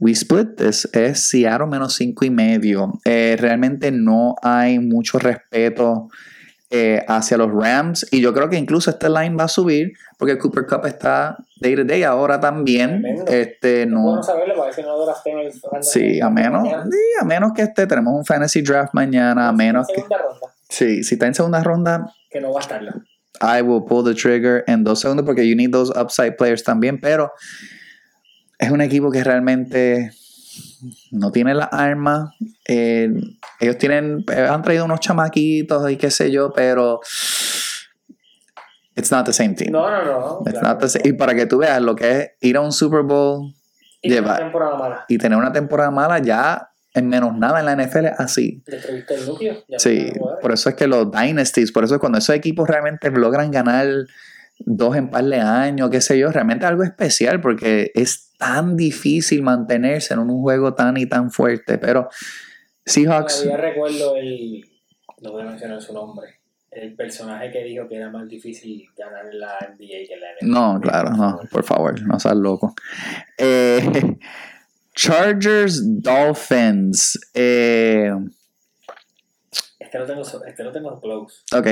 [0.00, 2.92] We Split This es Seattle menos cinco y medio.
[3.04, 6.08] Eh, realmente no hay mucho respeto
[6.70, 8.06] eh, hacia los Rams.
[8.10, 11.74] Y yo creo que incluso este line va a subir porque Cooper Cup está day
[11.76, 13.00] to day ahora también.
[13.00, 13.30] Tremendo.
[13.30, 15.52] Este, No bueno saberlo para ver si no draften el
[15.82, 19.86] sí, a menos, sí, a menos que este, tenemos un fantasy draft mañana, a menos
[19.86, 22.90] que, Segunda ronda, sí, si está en segunda ronda, que no va a estarlo.
[23.40, 27.00] I will pull the trigger en dos segundos porque you need those upside players también,
[27.00, 27.32] pero
[28.58, 30.10] es un equipo que realmente
[31.10, 32.34] no tiene la arma.
[32.66, 33.10] eh,
[33.60, 37.00] ellos tienen, eh, han traído unos chamaquitos y qué sé yo, pero
[38.96, 39.70] it's not the same team.
[39.72, 40.42] No, no, no.
[40.46, 40.68] It's claro.
[40.68, 43.02] not the same- Y para que tú veas lo que es ir a un Super
[43.02, 43.54] Bowl
[44.02, 45.04] Y una llevar- temporada mala.
[45.08, 48.62] y tener una temporada mala ya en menos nada en la NFL así.
[48.66, 49.64] El núcleo.
[49.68, 53.10] ya Sí, por eso es que los dynasties, por eso es cuando esos equipos realmente
[53.10, 53.86] logran ganar
[54.60, 59.42] dos en par de años, qué sé yo, realmente algo especial porque es tan difícil
[59.42, 62.08] mantenerse en un juego tan y tan fuerte, pero
[62.86, 64.64] Seahawks, Todavía recuerdo el.
[65.20, 66.28] No voy a mencionar su nombre.
[66.70, 70.50] El personaje que dijo que era más difícil ganar la NBA que la NFL.
[70.50, 72.74] no, claro, no, por favor, no seas loco.
[73.36, 74.16] Eh,
[74.94, 78.12] Chargers, Dolphins, eh,
[79.78, 81.42] Este lo tengo, este lo tengo close.
[81.56, 81.66] ok,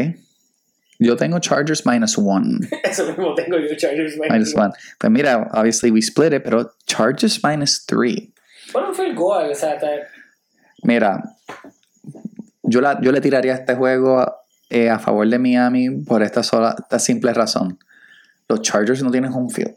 [0.99, 2.61] yo tengo Chargers minus one.
[2.85, 4.17] Eso mismo tengo yo, Chargers.
[4.19, 4.73] Minus one.
[4.99, 8.33] Pues mira, obviously we split it, pero Chargers minus three.
[8.73, 9.51] Bueno, fue el goal.
[9.51, 9.79] O sea,
[10.83, 11.23] Mira,
[12.63, 14.25] yo, la, yo le tiraría este juego
[14.71, 17.79] eh, a favor de Miami por esta sola, esta simple razón.
[18.49, 19.77] Los Chargers no tienen home field.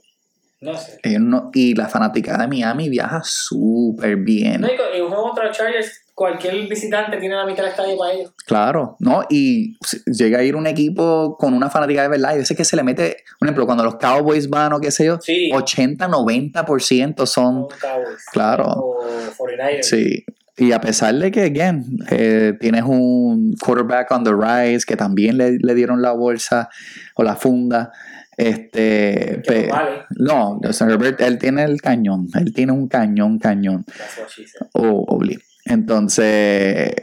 [0.61, 0.99] No sé.
[1.03, 4.61] Ellos no- y la fanática de Miami viaja súper bien.
[4.61, 8.13] No, y un juego contra los Chargers, cualquier visitante tiene la mitad del estadio para
[8.13, 8.33] ellos.
[8.45, 9.23] Claro, ¿no?
[9.29, 12.35] Y llega a ir un equipo con una fanática de verdad.
[12.35, 15.05] Y veces que se le mete, por ejemplo, cuando los Cowboys van o qué sé
[15.05, 15.49] yo, Sí.
[15.53, 18.25] 80-90% son Cowboys.
[18.31, 18.65] Claro.
[18.65, 19.03] O
[19.37, 19.83] 49ers.
[19.83, 20.25] Sí,
[20.57, 25.37] y a pesar de que, again, eh, tienes un quarterback on the rise que también
[25.37, 26.69] le, le dieron la bolsa
[27.15, 27.91] o la funda,
[28.39, 29.41] este...
[29.45, 29.91] Pe- no vale.
[30.17, 34.67] no, Herbert, él tiene el cañón, él tiene un cañón, cañón, That's what she said.
[34.73, 35.37] o obli.
[35.65, 36.93] Entonces,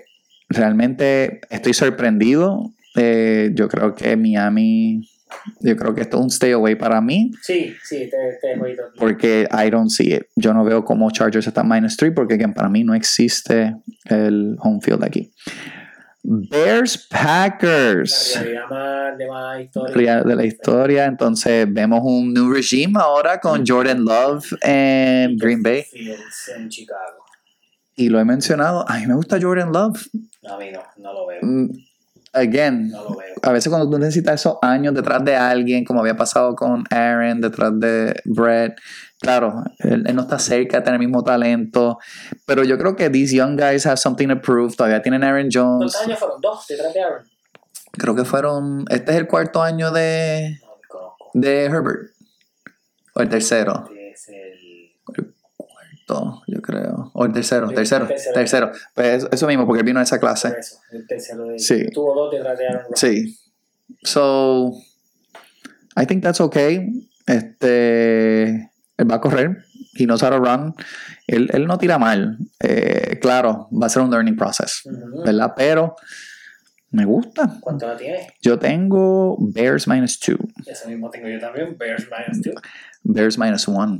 [0.49, 2.73] realmente estoy sorprendido.
[2.97, 5.03] eh, yo creo que Miami,
[5.61, 7.31] yo creo que esto es un stay away para mí.
[7.43, 8.83] Sí, sí, este, este jueguito.
[8.99, 10.23] Porque I don't see it.
[10.35, 13.77] Yo no veo cómo Chargers está minus 3 porque para mí no existe
[14.07, 15.31] el home field aquí.
[16.29, 18.39] Bears Packers.
[19.17, 21.07] de la historia.
[21.07, 25.85] Entonces vemos un new regime ahora con Jordan Love en Green Bay.
[26.57, 27.25] En Chicago.
[27.95, 28.85] Y lo he mencionado.
[28.89, 30.05] A mí me gusta Jordan Love.
[30.51, 31.39] A mí no, no lo veo.
[31.43, 31.69] Mm,
[32.33, 33.35] Again, No lo veo.
[33.43, 37.41] a veces cuando tú necesitas esos años detrás de alguien, como había pasado con Aaron,
[37.41, 38.77] detrás de Brett,
[39.27, 41.99] claro, él, él no está cerca de tener el mismo talento,
[42.45, 45.93] pero yo creo que these young guys have something to prove, todavía tienen Aaron Jones,
[45.93, 46.41] ¿Cuántos años fueron?
[46.41, 47.27] ¿Dos detrás de Aaron?
[47.93, 50.61] creo que fueron, este es el cuarto año de,
[50.93, 52.11] No, de Herbert,
[53.15, 54.93] o el tercero, Es el...
[56.07, 58.35] Todo, yo creo, o el tercero, El tercero, tercero.
[58.35, 60.55] tercero, pues eso, eso mismo, porque él vino a esa clase.
[60.57, 61.59] eso, el tercero de...
[61.59, 61.91] Sí.
[61.91, 62.87] Tuvo dos detrás de Aaron.
[62.95, 63.37] Sí.
[64.05, 64.73] So,
[65.97, 67.09] I think that's okay.
[67.27, 69.65] Este, él va a correr.
[69.99, 70.75] He knows how to run.
[71.27, 72.39] Él, él no tira mal.
[72.61, 75.23] Eh, claro, va a ser un learning process, Ujú.
[75.25, 75.53] ¿verdad?
[75.57, 75.97] Pero
[76.91, 77.59] me gusta.
[77.61, 78.35] ¿Cuánto la tiene?
[78.43, 80.37] Yo tengo Bears minus two,
[80.67, 81.77] Eso mismo tengo yo también.
[81.79, 82.53] Bears minus two.
[83.03, 83.99] Bears minus one.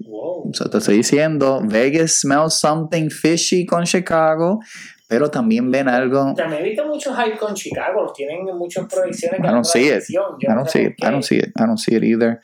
[0.00, 0.50] Wow.
[0.50, 4.60] O sea, te estoy diciendo, Vegas smells something fishy con Chicago,
[5.08, 6.32] pero también ven algo.
[6.34, 8.10] También he visto mucho hype con Chicago.
[8.16, 9.40] Tienen en muchas proyecciones.
[9.40, 10.04] I don't see it.
[10.08, 10.94] I don't see it.
[11.02, 11.52] I don't see it.
[11.56, 12.40] I don't see it either.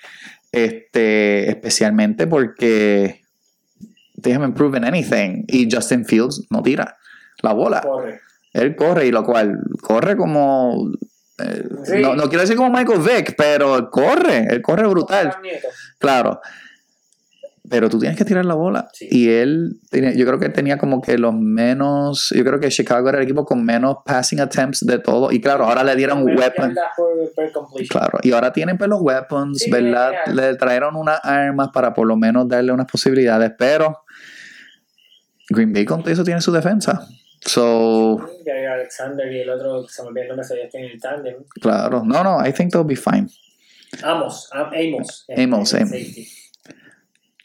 [0.57, 3.21] Este, especialmente porque
[4.23, 6.97] they haven't proven anything y Justin Fields no tira
[7.43, 7.83] la bola.
[7.83, 8.21] Corre.
[8.55, 10.91] Él corre y lo cual corre como
[11.45, 12.01] eh, Sí.
[12.01, 15.37] no, no quiero decir como Michael Vick, pero corre, él corre brutal,
[15.99, 16.41] claro.
[17.69, 18.89] Pero tú tienes que tirar la bola.
[18.93, 19.09] Sí.
[19.11, 23.19] Y él, yo creo que tenía como que los menos, yo creo que Chicago era
[23.19, 25.33] el equipo con menos passing attempts de todo.
[25.33, 26.79] Y claro, ahora le dieron weapons.
[27.89, 30.13] Claro, y ahora tienen pues los weapons, Sí, ¿verdad?
[30.33, 33.99] Le trajeron unas armas para por lo menos darle unas posibilidades, pero
[35.49, 37.07] Green Bay con eso tiene su defensa.
[37.41, 41.37] So, Gary Alexander y el otro, se me olvidó el nombre, se en el tándem.
[41.61, 43.29] claro, no, no, I think they'll be fine.
[44.03, 45.25] Amos, Am- Amos.
[45.37, 45.97] Amos, el Amos.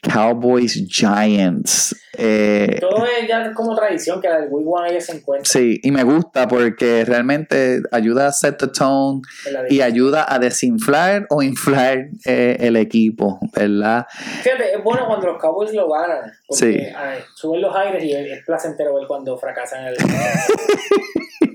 [0.02, 1.94] Cowboys Giants.
[2.18, 5.44] Eh, Todo es ya como tradición que el Week One se encuentran.
[5.46, 9.22] sí, y me gusta porque realmente ayuda a set the tone
[9.70, 14.06] y ayuda a desinflar o inflar eh, el equipo, ¿verdad?
[14.42, 16.32] Fíjate, es bueno cuando los Cowboys lo ganan.
[16.48, 16.86] Porque Sí.
[16.96, 19.94] ay, suben los aires y es, es placentero ver cuando fracasan el.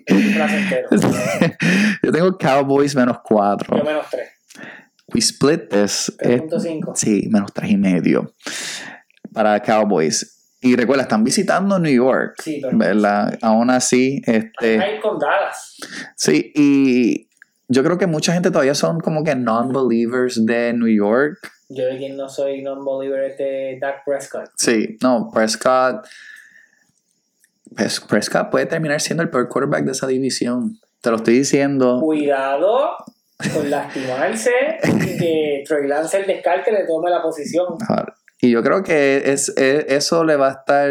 [0.05, 0.87] es placentero.
[2.01, 3.77] Yo tengo Cowboys menos 4.
[3.77, 4.27] Yo menos 3.
[5.13, 6.11] We split this.
[6.19, 6.91] eh, 3.5.
[6.95, 8.33] sí, menos 3 y medio
[9.33, 10.33] para Cowboys.
[10.59, 12.77] Y recuerda, están visitando New York, Sí, pero.
[12.77, 13.37] ¿verdad?
[13.41, 15.77] Aún así, este, Hay con Dallas.
[16.15, 17.29] sí, y
[17.69, 21.37] yo creo que mucha gente todavía son como que non-believers de New York.
[21.69, 24.49] Yo de quien no soy non-believer es de Dak Prescott.
[24.57, 26.05] Sí, no, Prescott.
[27.75, 30.79] Pres- Prescott puede terminar siendo el peor quarterback de esa división.
[31.01, 31.99] Te lo estoy diciendo.
[32.01, 32.95] Cuidado
[33.53, 34.51] con lastimarse
[34.83, 37.75] y que Troy Lance el descarte le tome la posición.
[38.41, 40.89] Y yo creo que es, es- eso le va a estar.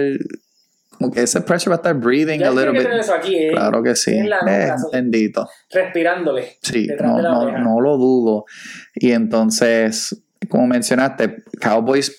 [0.98, 2.82] Como que ese pressure va a estar breathing Ya a little bit.
[2.82, 3.50] tener eso aquí, ¿eh?
[3.50, 4.16] Claro que sí.
[4.16, 5.46] En la Eh, bendito.
[5.70, 6.56] respirándole.
[6.62, 8.46] Sí, no, de la no, no lo dudo.
[8.94, 10.16] Y entonces,
[10.48, 12.16] como mencionaste, Cowboys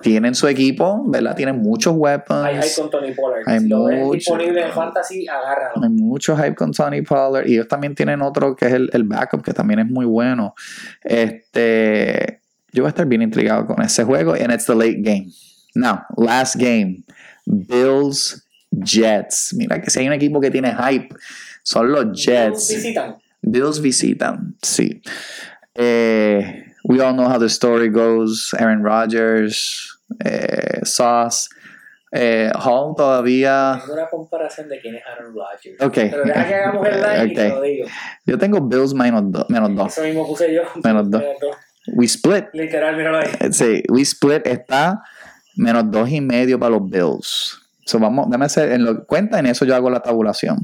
[0.00, 1.34] tienen su equipo, ¿verdad?
[1.34, 2.44] Tienen muchos weapons.
[2.44, 3.42] Hay, hay con Tony Pollard.
[3.46, 4.14] Hay si lo ves mucho.
[4.14, 5.82] disponible en Fantasy, agárralo.
[5.82, 9.04] Hay mucho hype con Tony Pollard y ellos también tienen otro que es el, el
[9.04, 10.54] backup que también es muy bueno.
[11.02, 12.40] Este,
[12.72, 15.28] yo voy a estar bien intrigado con ese juego and it's the late game.
[15.74, 17.04] Now, last game,
[17.44, 19.54] Bills Jets.
[19.54, 21.14] Mira que si hay un equipo que tiene hype,
[21.62, 22.68] son los Jets.
[22.68, 23.16] Visitan.
[23.42, 25.00] Bills visitan, sí.
[25.74, 28.52] Eh, we all know how the story goes.
[28.58, 31.48] Aaron Rodgers, eh, Sauce.
[32.10, 33.82] Eh, Hall todavía.
[33.92, 35.78] Una comparación de quién es Aaron Rodgers.
[35.80, 35.94] Ok.
[36.10, 37.54] Pero deja que hagamos el live y te Ok.
[37.54, 37.88] lo digo.
[38.24, 39.92] Yo tengo Bills menos, do- menos dos.
[39.92, 40.62] Eso mismo puse yo.
[40.82, 41.22] Menos dos.
[41.92, 42.46] We split.
[42.54, 43.28] Literal, míralo ahí.
[43.40, 45.02] Eh, Sí, we split está
[45.56, 47.58] menos dos y medio para los Bills.
[47.84, 50.58] So vamos, déjame hacer, en lo cuenta en eso yo hago la tabulación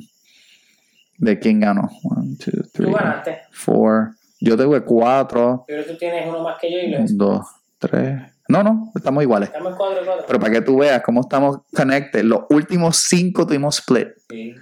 [1.18, 1.90] de quién ganó.
[2.04, 3.38] One, two, Tú three, ganaste.
[3.50, 4.14] four.
[4.44, 7.46] Yo tengo cuatro, Pero tú tienes uno más que yo y lo dos,
[7.78, 8.20] tres.
[8.46, 9.48] No, no, estamos iguales.
[9.48, 10.24] Estamos en 4 4.
[10.26, 14.08] Pero para que tú veas cómo estamos connected, los últimos cinco tuvimos split.
[14.28, 14.54] Sí.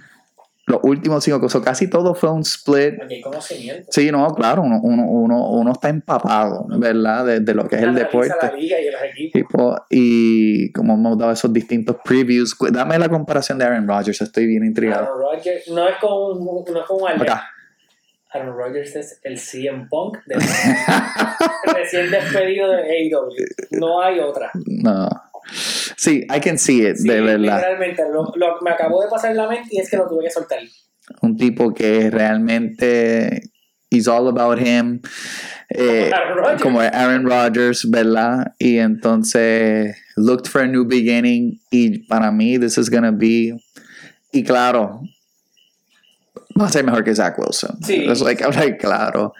[0.65, 2.95] Los últimos cinco, so casi todo fue un split.
[2.97, 3.87] Porque hay conocimiento.
[3.91, 7.25] Sí, no, claro, uno, uno, uno, uno está empapado, ¿verdad?
[7.25, 8.33] De, de lo que es el deporte.
[8.41, 9.81] la liga y los equipos.
[9.89, 14.63] Y como hemos dado esos distintos previews, dame la comparación de Aaron Rodgers, estoy bien
[14.63, 15.03] intrigado.
[15.03, 17.29] Aaron Rodgers no es como un, no es como un Albert.
[17.29, 17.49] Acá.
[18.33, 20.35] Aaron Rodgers es el CM Punk de
[21.75, 23.29] recién despedido de AEW.
[23.71, 24.51] No hay otra.
[24.65, 25.09] No.
[25.97, 27.57] Sí, I can see it, Sí, de verdad.
[27.57, 28.03] literalmente.
[28.11, 30.23] Lo, lo que me acabó de pasar en la mente y es que lo tuve
[30.25, 30.59] que soltar.
[31.21, 33.41] Un tipo que realmente
[33.89, 35.01] is all about him.
[35.69, 38.53] eh, Aaron como Aaron Rodgers, ¿verdad?
[38.57, 41.59] Y entonces looked for a new beginning.
[41.71, 43.53] Y para mí, this is gonna be.
[44.31, 45.01] Y claro,
[46.59, 47.77] va a ser mejor que Zach Wilson.
[47.83, 48.05] Sí.
[48.07, 49.33] Es like, like, claro.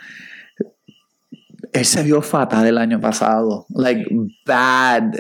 [1.72, 3.66] Él se vio fatal el año pasado.
[3.74, 4.06] Like,
[4.46, 5.14] bad.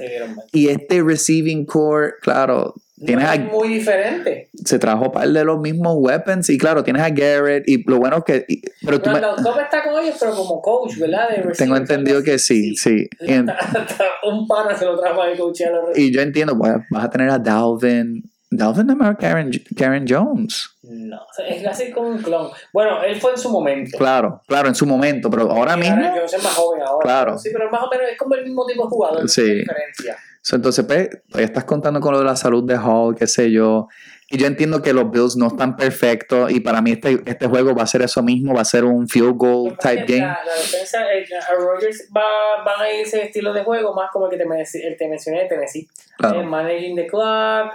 [0.52, 4.50] Y este receiving core, claro, tienes No a es muy diferente.
[4.64, 8.24] se trajo par de los mismos weapons y claro, tienes a Garrett y lo bueno
[8.24, 11.28] que y- pero tú me- está con ellos, pero como coach, ¿verdad?
[11.58, 13.08] Tengo entendido que sí, sí.
[13.22, 16.56] Y, en- Hasta un pana se lo trajo a coach a los y yo entiendo,
[16.56, 18.24] vas a tener a Dalvin.
[18.58, 20.70] Dalvin es Aaron, que Aaron Jones.
[20.84, 22.49] No, es casi como un clon.
[22.72, 23.97] Bueno, él fue en su momento.
[23.97, 26.01] Claro, claro, en su momento, pero ahora mismo.
[26.16, 27.04] Yo soy más joven ahora.
[27.04, 27.38] Claro.
[27.38, 29.30] Sí, pero más o menos es como el mismo tipo de jugador.
[29.30, 29.41] Sí.
[29.41, 30.18] diferencia.
[30.41, 33.51] so, entonces, pues, todavía estás contando con lo de la salud de Hall, qué sé
[33.51, 33.88] yo.
[34.34, 37.76] Y yo entiendo que los Bills no están perfectos y para mí este, este juego
[37.76, 40.26] va a ser eso mismo, va a ser un field goal es type game.
[40.26, 44.26] La, la defensa, a Rogers va, van a ir ese estilo de juego más como
[44.26, 45.88] el que te, el que mencioné de Tennessee.
[46.18, 46.41] Claro.
[46.41, 47.74] Eh, managing the clock,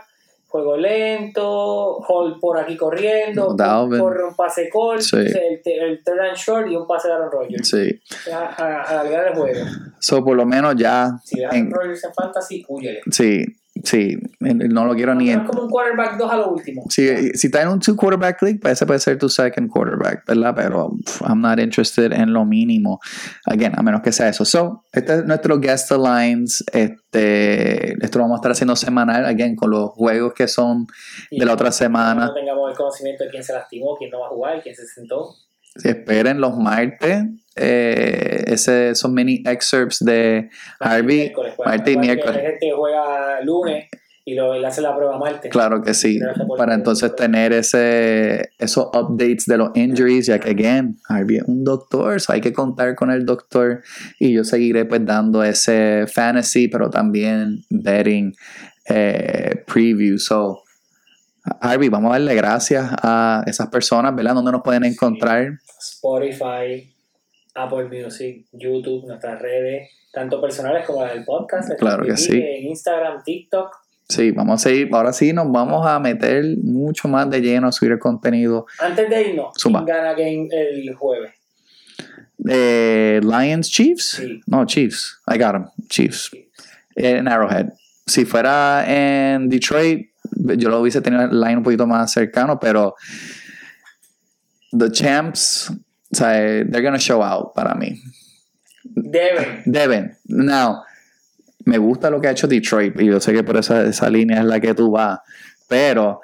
[0.48, 4.00] juego lento, hold por aquí corriendo, Dalvin.
[4.00, 5.16] corre un pase corto, Sí.
[5.16, 7.68] el, el third and short y un pase de Aaron Rodgers.
[7.68, 8.00] Sí.
[8.32, 9.60] A, a, a el juego.
[9.98, 11.10] So, por lo menos ya.
[11.24, 13.00] Si ves a en- Aaron Rodgers en fantasy, huyele.
[13.10, 13.44] sí,
[13.84, 14.18] sí.
[14.40, 16.84] No lo quiero ni No en, es como un quarterback 2 a lo último.
[16.88, 20.26] Si, si está en un two quarterback league, pues ese puede ser tu second quarterback,
[20.26, 20.54] ¿verdad?
[20.56, 23.00] Pero pff, I'm not interested en lo mínimo.
[23.46, 24.44] Again, a menos que sea eso.
[24.44, 26.64] So, este es nuestro guest lines.
[26.72, 30.86] Este, esto lo vamos a estar haciendo semanal, again, con los juegos que son
[31.30, 32.26] de la otra semana.
[32.26, 34.86] No tengamos el conocimiento de quién se lastimó, quién no va a jugar, quién se
[34.86, 35.34] sentó.
[35.84, 37.24] Esperen los martes.
[37.56, 40.48] eh, ese, esos mini excerpts de
[40.80, 41.32] Harvey.
[41.34, 41.54] Pues.
[41.58, 42.36] Martes y que miércoles.
[42.36, 43.88] Hay gente que juega lunes
[44.24, 45.50] y lo, hace la prueba martes.
[45.50, 46.20] Claro que sí,
[46.58, 51.64] para entonces tener ese, esos updates de los injuries, ya que, again, Harvey es un
[51.64, 53.82] doctor, so hay que contar con el doctor
[54.18, 58.34] y yo seguiré pues dando ese fantasy, pero también betting
[58.86, 60.18] eh, preview.
[60.18, 60.62] So,
[61.60, 64.34] Harvey, vamos a darle gracias a esas personas, ¿verdad?
[64.34, 65.58] ¿Dónde nos pueden encontrar?
[65.80, 66.92] Spotify,
[67.54, 71.70] Apple Music, YouTube, nuestras redes, tanto personales como las del podcast.
[71.78, 72.40] Claro que sí.
[72.40, 73.70] En Instagram, TikTok.
[74.08, 74.88] Sí, vamos a seguir.
[74.92, 78.66] Ahora sí nos vamos a meter mucho más de lleno a subir el contenido.
[78.78, 79.84] Antes de irnos, Zumba.
[79.84, 81.32] ¿quién gana game el jueves?
[82.48, 84.04] Eh, Lions Chiefs?
[84.22, 84.40] Sí.
[84.46, 85.20] No, Chiefs.
[85.26, 85.66] I got 'em.
[85.88, 86.30] Chiefs.
[86.94, 87.68] En Arrowhead.
[88.06, 90.08] Si fuera en Detroit,
[90.56, 92.94] yo lo hubiese tenido el line un poquito más cercano, pero
[94.76, 96.32] the champs, o sea,
[96.64, 98.00] they're gonna show out para mí.
[98.84, 99.62] Deben.
[99.66, 100.18] Deben.
[100.26, 100.82] Now,
[101.64, 104.38] me gusta lo que ha hecho Detroit y yo sé que por esa, esa línea
[104.38, 105.20] es la que tú vas,
[105.68, 106.20] pero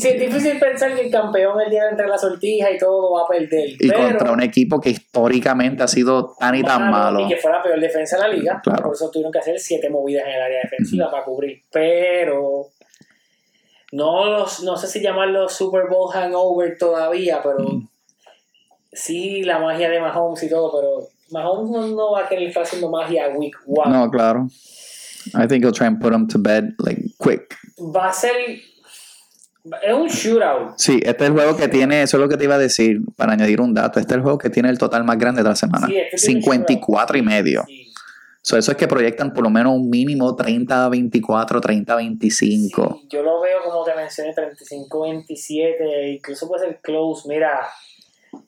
[0.00, 3.22] Sí, es difícil pensar que el campeón el día entre la sortija y todo va
[3.24, 3.68] a perder.
[3.68, 7.20] y pero contra un equipo que históricamente ha sido tan y tan malo.
[7.20, 8.60] Y que fue la peor defensa de la liga.
[8.62, 8.84] Claro.
[8.84, 11.62] Por eso tuvieron que hacer siete movidas en el área defensiva para cubrir.
[11.70, 12.68] Pero
[13.92, 17.82] no los, no sé si llamarlo Super Bowl hangover todavía, pero
[18.92, 22.62] sí la magia de Mahomes y todo, pero Mahomes no, no va a querer estar
[22.62, 23.90] haciendo magia week one.
[23.90, 24.48] No, claro.
[25.34, 27.56] I think he'll try and put them to bed like quick.
[27.78, 28.32] Va a ser
[29.82, 30.78] es un shootout.
[30.78, 33.00] Sí, este es el juego que tiene, eso es lo que te iba a decir,
[33.16, 35.48] para añadir un dato, este es el juego que tiene el total más grande de
[35.48, 35.86] la semana.
[35.86, 37.64] Sí, este tiene 54 y medio.
[37.66, 37.89] Sí.
[38.42, 42.98] So, eso es que proyectan por lo menos un mínimo 30 24, 30 25.
[43.00, 47.28] Sí, yo lo veo como te mencioné, 35-27, incluso puede ser close.
[47.28, 47.68] Mira,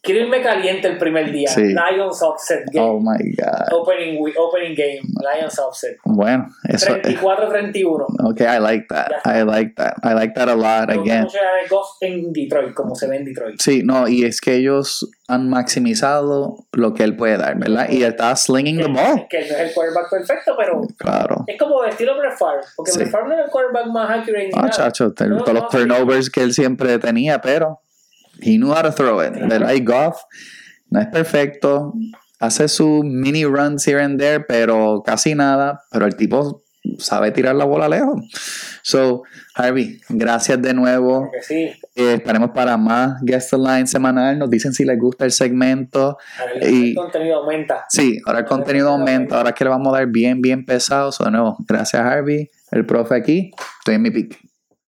[0.03, 1.49] quiero irme caliente el primer día.
[1.49, 1.63] Sí.
[1.63, 2.87] Lions offset game.
[2.87, 3.73] Oh my god.
[3.73, 5.97] Opening, opening game, Lions offset.
[6.05, 8.07] Bueno, eso es 34-31.
[8.33, 9.11] Okay, I like that.
[9.25, 9.95] I like that.
[10.05, 11.23] I like that a lot again.
[11.25, 12.75] ¿Cómo se ve Goff en Detroit?
[12.75, 13.61] Como se ve en Detroit.
[13.61, 17.89] Sí, no, y es que ellos han maximizado lo que él puede dar, ¿verdad?
[17.91, 19.27] Y está slinging the ball.
[19.29, 21.45] Que no es el quarterback perfecto, pero Claro.
[21.47, 22.33] es como estilo Brett.
[22.77, 22.99] Porque Sí.
[22.99, 25.13] Brett no es el quarterback más accurate ni Ah, chacho, No,
[25.43, 27.81] todos los no, turnovers que él siempre tenía, pero
[28.43, 29.33] he knew how to throw it.
[29.49, 29.73] ¿verdad?
[29.73, 30.19] Y Goff
[30.91, 31.95] no es perfecto,
[32.39, 36.63] hace sus mini runs here and there, pero casi nada, pero el tipo
[36.99, 38.21] sabe tirar la bola lejos.
[38.83, 39.23] So,
[39.55, 41.31] Harvey, gracias de nuevo.
[41.43, 44.39] Sí, Eh, estaremos para más Guest Line semanal.
[44.39, 46.17] Nos dicen si les gusta el segmento.
[46.39, 47.85] ahora el contenido aumenta.
[47.89, 49.37] Sí, ahora el contenido aumenta.
[49.37, 51.13] Ahora es que le vamos a dar bien, bien pesado.
[51.13, 52.51] So, de nuevo, gracias, Harvey.
[52.71, 53.51] El profe aquí.
[53.79, 54.37] Estoy en mi pick.